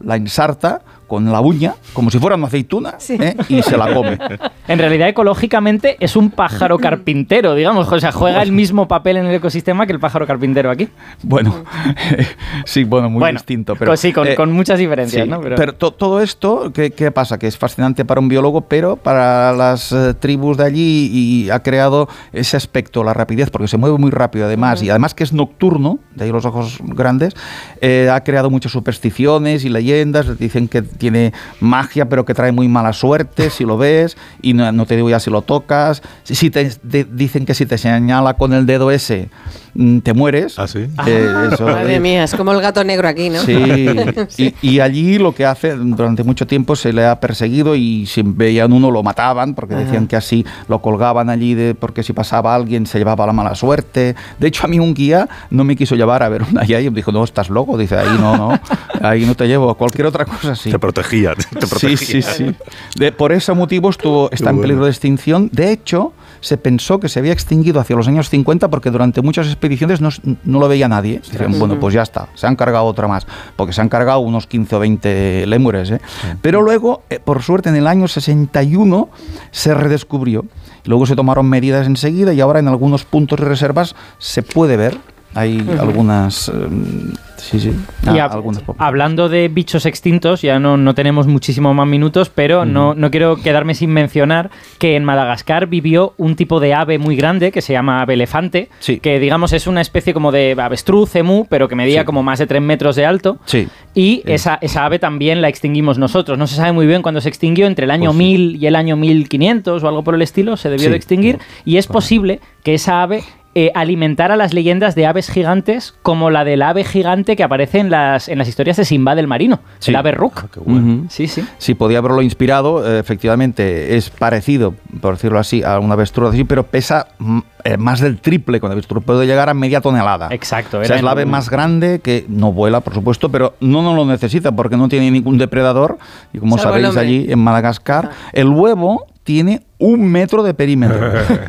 la 0.00 0.16
ensarta 0.16 0.82
con 1.06 1.30
la 1.30 1.40
uña, 1.40 1.74
como 1.92 2.10
si 2.10 2.18
fuera 2.18 2.36
una 2.36 2.46
aceituna, 2.48 2.96
¿eh? 3.08 3.36
y 3.48 3.62
se 3.62 3.76
la 3.76 3.92
come. 3.94 4.18
En 4.68 4.80
realidad, 4.80 5.08
ecológicamente, 5.08 5.96
es 6.00 6.16
un 6.16 6.32
pájaro 6.32 6.76
carpintero, 6.78 7.54
digamos. 7.54 7.86
O 7.92 8.00
sea, 8.00 8.10
juega 8.10 8.42
el 8.42 8.50
mismo 8.50 8.88
papel 8.88 9.16
en 9.18 9.26
el 9.26 9.36
ecosistema 9.36 9.86
que 9.86 9.92
el 9.92 10.00
pájaro 10.00 10.26
carpintero 10.26 10.72
aquí. 10.72 10.88
Bueno, 11.22 11.62
sí, 12.64 12.82
bueno, 12.82 13.08
muy 13.08 13.20
Bueno, 13.20 13.38
distinto. 13.38 13.74
Pero, 13.76 13.90
pues 13.90 14.00
sí, 14.00 14.12
con- 14.12 14.34
con 14.34 14.50
muchas 14.50 14.78
diferencias, 14.80 15.22
sí, 15.24 15.30
¿no? 15.30 15.40
Pero- 15.40 15.54
Pero, 15.54 15.72
to- 15.74 15.92
todo 15.92 16.20
esto, 16.20 16.72
¿qué, 16.74 16.90
qué 16.90 17.12
pasa? 17.12 17.38
Que 17.38 17.46
es 17.46 17.56
fascinante 17.56 18.04
para 18.04 18.20
un 18.20 18.28
biólogo, 18.28 18.62
pero 18.62 18.96
para 18.96 19.52
las 19.52 19.92
eh, 19.92 20.14
tribus 20.18 20.56
de 20.56 20.64
allí 20.64 21.10
y 21.12 21.50
ha 21.50 21.60
creado 21.62 22.08
ese 22.32 22.56
aspecto, 22.56 23.04
la 23.04 23.14
rapidez, 23.14 23.50
porque 23.50 23.68
se 23.68 23.76
mueve 23.76 23.98
muy 23.98 24.10
rápido 24.10 24.46
además, 24.46 24.82
y 24.82 24.90
además 24.90 25.14
que 25.14 25.22
es 25.22 25.32
nocturno, 25.32 26.00
de 26.16 26.24
ahí 26.24 26.32
los 26.32 26.44
ojos 26.44 26.78
grandes, 26.82 27.34
eh, 27.80 28.08
ha 28.12 28.24
creado 28.24 28.50
muchas 28.50 28.72
supersticiones 28.72 29.64
y 29.64 29.68
leyendas, 29.68 30.38
dicen 30.40 30.66
que 30.66 30.82
tiene 30.96 31.32
magia, 31.60 32.08
pero 32.08 32.24
que 32.24 32.34
trae 32.34 32.52
muy 32.52 32.68
mala 32.68 32.92
suerte 32.92 33.50
si 33.50 33.64
lo 33.64 33.76
ves, 33.78 34.16
y 34.42 34.52
no, 34.54 34.70
no 34.72 34.86
te 34.86 34.96
digo 34.96 35.08
ya 35.10 35.20
si 35.20 35.30
lo 35.30 35.42
tocas, 35.42 36.02
si, 36.24 36.34
si 36.34 36.50
te, 36.50 36.70
de- 36.82 37.04
dicen 37.04 37.46
que 37.46 37.54
si 37.54 37.66
te 37.66 37.78
señala 37.78 38.34
con 38.34 38.52
el 38.52 38.66
dedo 38.66 38.90
ese, 38.90 39.28
mm, 39.74 39.98
te 40.00 40.12
mueres. 40.14 40.58
¿Ah, 40.58 40.66
sí? 40.66 40.86
Eh, 41.06 41.48
eso- 41.52 41.66
Madre 41.66 42.00
mía, 42.00 42.24
es 42.24 42.34
como 42.34 42.52
el 42.52 42.60
gato 42.60 42.82
negro 42.84 43.08
aquí, 43.08 43.30
¿no? 43.30 43.40
Sí, 43.40 43.54
y, 44.38 44.54
y 44.62 44.80
allí 44.80 45.18
lo 45.18 45.34
que 45.34 45.44
hace, 45.44 45.74
durante 45.74 46.22
mucho 46.22 46.46
tiempo 46.46 46.76
se 46.76 46.92
le 46.92 47.04
ha 47.06 47.18
perseguido 47.20 47.74
y 47.76 48.06
si 48.06 48.22
veían 48.24 48.72
uno 48.72 48.90
lo 48.90 49.02
mataban, 49.02 49.54
porque 49.54 49.74
decían 49.74 50.06
que 50.06 50.16
así 50.16 50.44
lo 50.68 50.80
colgaban 50.80 51.30
allí, 51.30 51.54
de, 51.54 51.74
porque 51.74 52.02
si 52.02 52.12
pasaba 52.12 52.54
alguien 52.54 52.86
se 52.86 52.98
llevaba 52.98 53.26
la 53.26 53.32
mala 53.32 53.54
suerte. 53.54 54.14
De 54.38 54.48
hecho, 54.48 54.64
a 54.64 54.68
mí 54.68 54.78
un 54.78 54.94
guía 54.94 55.28
no 55.50 55.64
me 55.64 55.76
quiso 55.76 55.94
llevar 55.96 56.22
a 56.22 56.28
ver 56.28 56.42
una 56.42 56.64
y 56.64 56.90
me 56.90 56.96
dijo, 56.96 57.12
no, 57.12 57.24
estás 57.24 57.48
loco. 57.50 57.76
Dice, 57.78 57.96
ahí 57.96 58.16
no, 58.20 58.36
no, 58.36 58.60
ahí 59.02 59.24
no 59.24 59.34
te 59.34 59.46
llevo. 59.46 59.74
Cualquier 59.74 60.06
otra 60.06 60.24
cosa 60.24 60.54
sí. 60.54 60.70
Te 60.70 60.78
protegía, 60.86 61.34
te 61.60 61.66
protegía. 61.66 61.96
Sí, 61.96 62.22
sí, 62.22 62.22
sí. 62.22 62.54
De- 62.96 63.12
por 63.12 63.32
ese 63.32 63.52
motivo 63.52 63.90
estuvo, 63.90 64.30
está 64.30 64.50
en 64.50 64.60
peligro 64.60 64.84
de 64.84 64.90
extinción. 64.90 65.48
De 65.52 65.72
hecho, 65.72 66.12
se 66.40 66.56
pensó 66.58 67.00
que 67.00 67.08
se 67.08 67.18
había 67.18 67.32
extinguido 67.32 67.80
hacia 67.80 67.96
los 67.96 68.06
años 68.06 68.28
50 68.30 68.68
porque 68.68 68.90
durante 68.90 69.20
muchas 69.22 69.46
expediciones 69.46 70.00
no, 70.00 70.10
no 70.44 70.60
lo 70.60 70.68
veía 70.68 70.86
nadie. 70.88 71.20
Dicen, 71.30 71.58
bueno, 71.58 71.80
pues 71.80 71.94
ya 71.94 72.02
está, 72.02 72.28
se 72.34 72.46
han 72.46 72.54
cargado 72.56 72.84
otra 72.84 73.08
más, 73.08 73.26
porque 73.56 73.72
se 73.72 73.80
han 73.80 73.88
cargado 73.88 74.20
unos 74.20 74.46
15 74.46 74.76
o 74.76 74.78
20 74.78 75.46
lémures. 75.46 75.90
¿eh? 75.90 76.00
Pero 76.42 76.62
luego, 76.62 77.02
eh, 77.10 77.18
por 77.18 77.42
suerte, 77.42 77.68
en 77.70 77.76
el 77.76 77.86
año 77.86 78.06
61 78.06 79.08
se 79.50 79.74
redescubrió. 79.74 80.44
Luego 80.84 81.04
se 81.06 81.16
tomaron 81.16 81.48
medidas 81.48 81.86
enseguida 81.86 82.32
y 82.32 82.40
ahora 82.40 82.60
en 82.60 82.68
algunos 82.68 83.04
puntos 83.04 83.40
y 83.40 83.42
reservas 83.42 83.96
se 84.18 84.42
puede 84.42 84.76
ver. 84.76 84.96
Hay 85.36 85.64
algunas... 85.78 86.48
em, 86.48 87.12
sí, 87.36 87.60
sí. 87.60 87.72
Ah, 88.06 88.28
algunas 88.32 88.62
hablando 88.78 89.28
de 89.28 89.48
bichos 89.48 89.84
extintos, 89.86 90.42
ya 90.42 90.58
no, 90.58 90.76
no 90.76 90.94
tenemos 90.94 91.26
muchísimo 91.26 91.74
más 91.74 91.86
minutos, 91.86 92.30
pero 92.34 92.64
no, 92.64 92.94
no 92.94 93.10
quiero 93.10 93.36
quedarme 93.36 93.74
sin 93.74 93.90
mencionar 93.90 94.50
que 94.78 94.96
en 94.96 95.04
Madagascar 95.04 95.66
vivió 95.66 96.14
un 96.16 96.36
tipo 96.36 96.58
de 96.60 96.74
ave 96.74 96.98
muy 96.98 97.16
grande 97.16 97.52
que 97.52 97.60
se 97.62 97.72
llama 97.74 98.00
ave 98.02 98.14
elefante, 98.14 98.68
Sí. 98.78 98.98
que 98.98 99.18
digamos 99.20 99.52
es 99.52 99.66
una 99.66 99.80
especie 99.80 100.14
como 100.14 100.32
de 100.32 100.56
avestruz, 100.58 101.14
emú, 101.16 101.46
pero 101.50 101.68
que 101.68 101.74
medía 101.76 102.04
como 102.04 102.22
más 102.22 102.38
de 102.38 102.46
3 102.46 102.62
metros 102.62 102.96
de 102.96 103.04
alto. 103.06 103.38
Sí. 103.44 103.68
Y 103.94 104.22
esa, 104.26 104.58
esa 104.60 104.84
ave 104.84 104.98
también 104.98 105.40
la 105.42 105.48
extinguimos 105.48 105.98
nosotros. 105.98 106.38
No 106.38 106.46
se 106.46 106.56
sabe 106.56 106.72
muy 106.72 106.86
bien 106.86 107.02
cuándo 107.02 107.20
se 107.20 107.28
extinguió, 107.28 107.66
entre 107.66 107.84
el 107.84 107.90
año 107.90 108.10
Pues 108.10 108.18
sí. 108.18 108.24
1000 108.24 108.56
y 108.56 108.66
el 108.66 108.76
año 108.76 108.96
1500 108.96 109.82
o 109.82 109.88
algo 109.88 110.02
por 110.04 110.14
el 110.14 110.22
estilo, 110.22 110.56
se 110.56 110.70
debió 110.70 110.90
de 110.90 110.96
extinguir. 110.96 111.38
Y 111.64 111.76
es 111.76 111.86
posible 111.86 112.40
que 112.62 112.74
esa 112.74 113.02
ave 113.02 113.22
eh, 113.58 113.72
alimentara 113.74 114.36
las 114.36 114.52
leyendas 114.52 114.94
de 114.94 115.06
aves 115.06 115.30
gigantes 115.30 115.94
como 116.02 116.28
la 116.28 116.44
del 116.44 116.60
ave 116.60 116.84
gigante 116.84 117.36
que 117.36 117.42
aparece 117.42 117.78
en 117.78 117.88
las, 117.88 118.28
en 118.28 118.36
las 118.36 118.48
historias 118.48 118.76
de 118.76 118.84
Sinbad 118.84 119.18
el 119.18 119.26
marino, 119.28 119.60
Sí. 119.78 119.92
el 119.92 119.96
ave 119.96 120.12
Rook. 120.12 120.44
Ujú. 120.58 121.06
Sí, 121.08 121.26
sí. 121.26 121.42
Sí, 121.56 121.72
podía 121.72 121.96
haberlo 121.98 122.20
inspirado, 122.20 122.86
eh, 122.86 122.98
efectivamente 122.98 123.96
es 123.96 124.10
parecido, 124.10 124.74
por 125.00 125.14
decirlo 125.14 125.38
así, 125.38 125.62
a 125.62 125.78
una 125.78 125.94
avestruz 125.94 126.34
así, 126.34 126.44
pero 126.44 126.64
pesa 126.66 127.08
mm, 127.18 127.38
eh, 127.64 127.76
más 127.78 128.00
del 128.00 128.18
triple 128.18 128.60
con 128.60 128.70
avestruz, 128.70 129.02
puede 129.02 129.26
llegar 129.26 129.48
a 129.48 129.54
media 129.54 129.80
tonelada. 129.80 130.28
Exacto, 130.32 130.76
O 130.76 130.80
era 130.80 130.88
sea, 130.88 130.96
es 130.96 131.02
la 131.02 131.12
ave 131.12 131.24
más 131.24 131.48
grande 131.48 132.00
que 132.00 132.26
no 132.28 132.52
vuela, 132.52 132.80
por 132.80 132.92
supuesto, 132.92 133.30
pero 133.30 133.54
no, 133.60 133.80
no 133.80 133.94
lo 133.94 134.04
necesita 134.04 134.52
porque 134.52 134.76
no 134.76 134.90
tiene 134.90 135.10
ningún 135.10 135.38
depredador. 135.38 135.96
Y 136.34 136.40
como 136.40 136.58
Salvo 136.58 136.78
sabéis 136.78 136.96
allí 136.98 137.32
en 137.32 137.38
Madagascar, 137.38 138.10
el 138.34 138.48
huevo 138.50 139.06
tiene 139.26 139.62
un 139.78 140.06
metro 140.10 140.42
de 140.42 140.54
perímetro. 140.54 140.96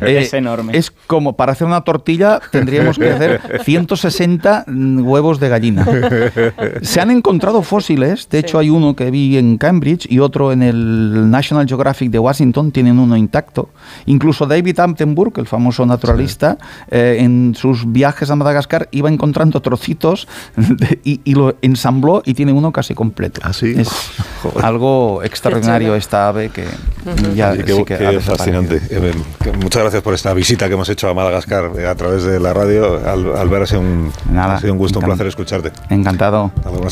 Es 0.02 0.34
enorme. 0.34 0.76
Es 0.76 0.90
como 0.90 1.36
para 1.36 1.52
hacer 1.52 1.66
una 1.66 1.80
tortilla 1.82 2.40
tendríamos 2.50 2.98
que 2.98 3.10
hacer 3.10 3.40
160 3.64 4.64
huevos 4.68 5.38
de 5.40 5.48
gallina. 5.48 5.86
Se 6.82 7.00
han 7.00 7.10
encontrado 7.10 7.62
fósiles, 7.62 8.28
de 8.28 8.40
hecho 8.40 8.58
hay 8.58 8.68
uno 8.68 8.94
que 8.96 9.10
vi 9.10 9.38
en 9.38 9.56
Cambridge 9.56 10.06
y 10.10 10.18
otro 10.18 10.52
en 10.52 10.62
el 10.62 11.30
National 11.30 11.66
Geographic 11.66 12.10
de 12.10 12.18
Washington, 12.18 12.72
tienen 12.72 12.98
uno 12.98 13.16
intacto. 13.16 13.70
Incluso 14.06 14.44
David 14.46 14.78
Attenborough, 14.80 15.38
el 15.38 15.46
famoso 15.46 15.86
naturalista, 15.86 16.58
eh, 16.90 17.18
en 17.20 17.54
sus 17.54 17.90
viajes 17.90 18.30
a 18.30 18.36
Madagascar 18.36 18.88
iba 18.90 19.08
encontrando 19.08 19.62
trocitos 19.62 20.26
de- 20.56 20.98
y, 21.04 21.20
y 21.24 21.34
lo 21.34 21.56
ensambló 21.62 22.22
y 22.26 22.34
tiene 22.34 22.52
uno 22.52 22.72
casi 22.72 22.94
completo. 22.94 23.40
¿Ah, 23.44 23.52
sí? 23.52 23.74
Es 23.76 23.88
Joder. 24.42 24.64
algo 24.66 25.22
extraordinario 25.22 25.94
esta 25.94 26.28
ave 26.28 26.48
que 26.50 26.64
ya 27.34 27.54
qué, 27.68 27.78
sí 27.78 27.84
que 27.84 27.96
qué 27.96 28.20
fascinante. 28.20 28.80
Muchas 29.60 29.82
gracias 29.82 30.02
por 30.02 30.14
esta 30.14 30.32
visita 30.34 30.68
que 30.68 30.74
hemos 30.74 30.88
hecho 30.88 31.08
a 31.08 31.14
Madagascar 31.14 31.70
eh, 31.78 31.86
a 31.86 31.94
través 31.94 32.24
de 32.24 32.40
la 32.40 32.52
radio. 32.52 32.96
Al, 33.06 33.36
Albert, 33.36 33.64
ha 33.64 33.66
sido 33.66 33.80
un, 33.80 34.12
Nada, 34.30 34.56
ha 34.56 34.60
sido 34.60 34.72
un 34.72 34.78
gusto, 34.78 34.98
un 34.98 35.04
placer 35.04 35.26
escucharte. 35.26 35.72
Encantado. 35.90 36.50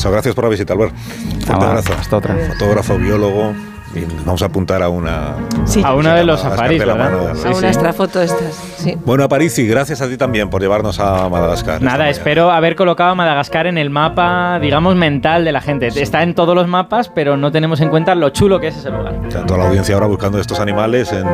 Gracias 0.09 0.35
por 0.35 0.43
la 0.43 0.49
visita, 0.49 0.73
Albert. 0.73 0.93
Fuerte 0.95 1.51
Nada, 1.51 1.67
abrazo. 1.69 1.93
hasta 1.93 2.17
otra. 2.17 2.35
Fotógrafo, 2.47 2.97
biólogo. 2.97 3.53
Y 3.95 4.05
vamos 4.25 4.41
a 4.41 4.45
apuntar 4.45 4.83
a 4.83 4.89
una. 4.89 5.35
Sí. 5.65 5.81
A 5.83 5.93
una 5.95 6.13
de 6.13 6.23
los 6.25 6.41
safaris, 6.41 6.77
¿verdad? 6.79 7.33
Sí, 7.35 7.47
a 7.47 7.51
sí. 7.53 7.57
una 7.59 7.67
extrafoto 7.69 8.19
de 8.19 8.25
estas. 8.25 8.53
Sí. 8.77 8.97
Bueno, 9.05 9.23
Aparici, 9.23 9.65
gracias 9.65 10.01
a 10.01 10.07
ti 10.07 10.17
también 10.17 10.49
por 10.49 10.61
llevarnos 10.61 10.99
a 10.99 11.27
Madagascar. 11.29 11.81
Nada, 11.81 12.09
espero 12.09 12.51
haber 12.51 12.75
colocado 12.75 13.11
a 13.11 13.15
Madagascar 13.15 13.65
en 13.65 13.77
el 13.77 13.89
mapa, 13.89 14.59
digamos, 14.59 14.95
mental 14.95 15.45
de 15.45 15.51
la 15.51 15.61
gente. 15.61 15.87
Está 15.87 16.21
en 16.23 16.35
todos 16.35 16.53
los 16.53 16.67
mapas, 16.67 17.09
pero 17.09 17.37
no 17.37 17.51
tenemos 17.51 17.79
en 17.81 17.89
cuenta 17.89 18.13
lo 18.13 18.29
chulo 18.29 18.59
que 18.59 18.67
es 18.67 18.77
ese 18.77 18.89
lugar. 18.91 19.15
Sea, 19.29 19.45
toda 19.45 19.59
la 19.61 19.67
audiencia 19.67 19.95
ahora 19.95 20.07
buscando 20.07 20.39
estos 20.39 20.59
animales 20.59 21.11
en, 21.13 21.25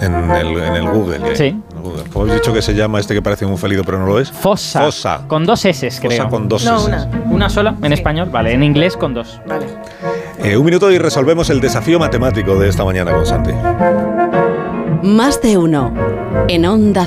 en, 0.00 0.30
el, 0.30 0.46
en 0.62 0.74
el 0.74 0.88
Google. 0.88 1.18
¿eh? 1.32 1.36
Sí. 1.36 1.44
En 1.48 1.62
el 1.76 1.82
Google. 1.82 2.02
¿Cómo 2.12 2.24
habéis 2.24 2.40
dicho 2.40 2.52
que 2.52 2.62
se 2.62 2.74
llama 2.74 2.98
este 2.98 3.14
que 3.14 3.22
parece 3.22 3.44
un 3.44 3.58
felido 3.58 3.84
pero 3.84 3.98
no 3.98 4.06
lo 4.06 4.18
es? 4.18 4.32
Fosa. 4.32 4.80
Fosa. 4.82 5.20
Con 5.28 5.44
dos 5.44 5.64
S, 5.64 5.90
Fosa 5.90 6.08
creo. 6.08 6.28
con 6.28 6.48
dos 6.48 6.64
No, 6.64 6.82
una. 6.84 7.08
Una 7.30 7.48
sola, 7.50 7.74
en 7.82 7.88
Sí. 7.88 7.94
español, 7.94 8.30
vale. 8.32 8.52
En 8.52 8.62
inglés 8.62 8.96
con 8.96 9.14
dos. 9.14 9.40
Vale. 9.46 9.66
Eh, 10.44 10.58
un 10.58 10.64
minuto 10.66 10.92
y 10.92 10.98
resolvemos 10.98 11.48
el 11.48 11.58
desafío 11.58 11.98
matemático 11.98 12.58
de 12.58 12.68
esta 12.68 12.84
mañana 12.84 13.12
con 13.12 13.24
Santi. 13.24 13.52
Más 15.02 15.40
de 15.40 15.56
uno. 15.56 15.94
En 16.48 16.66
Onda 16.66 17.02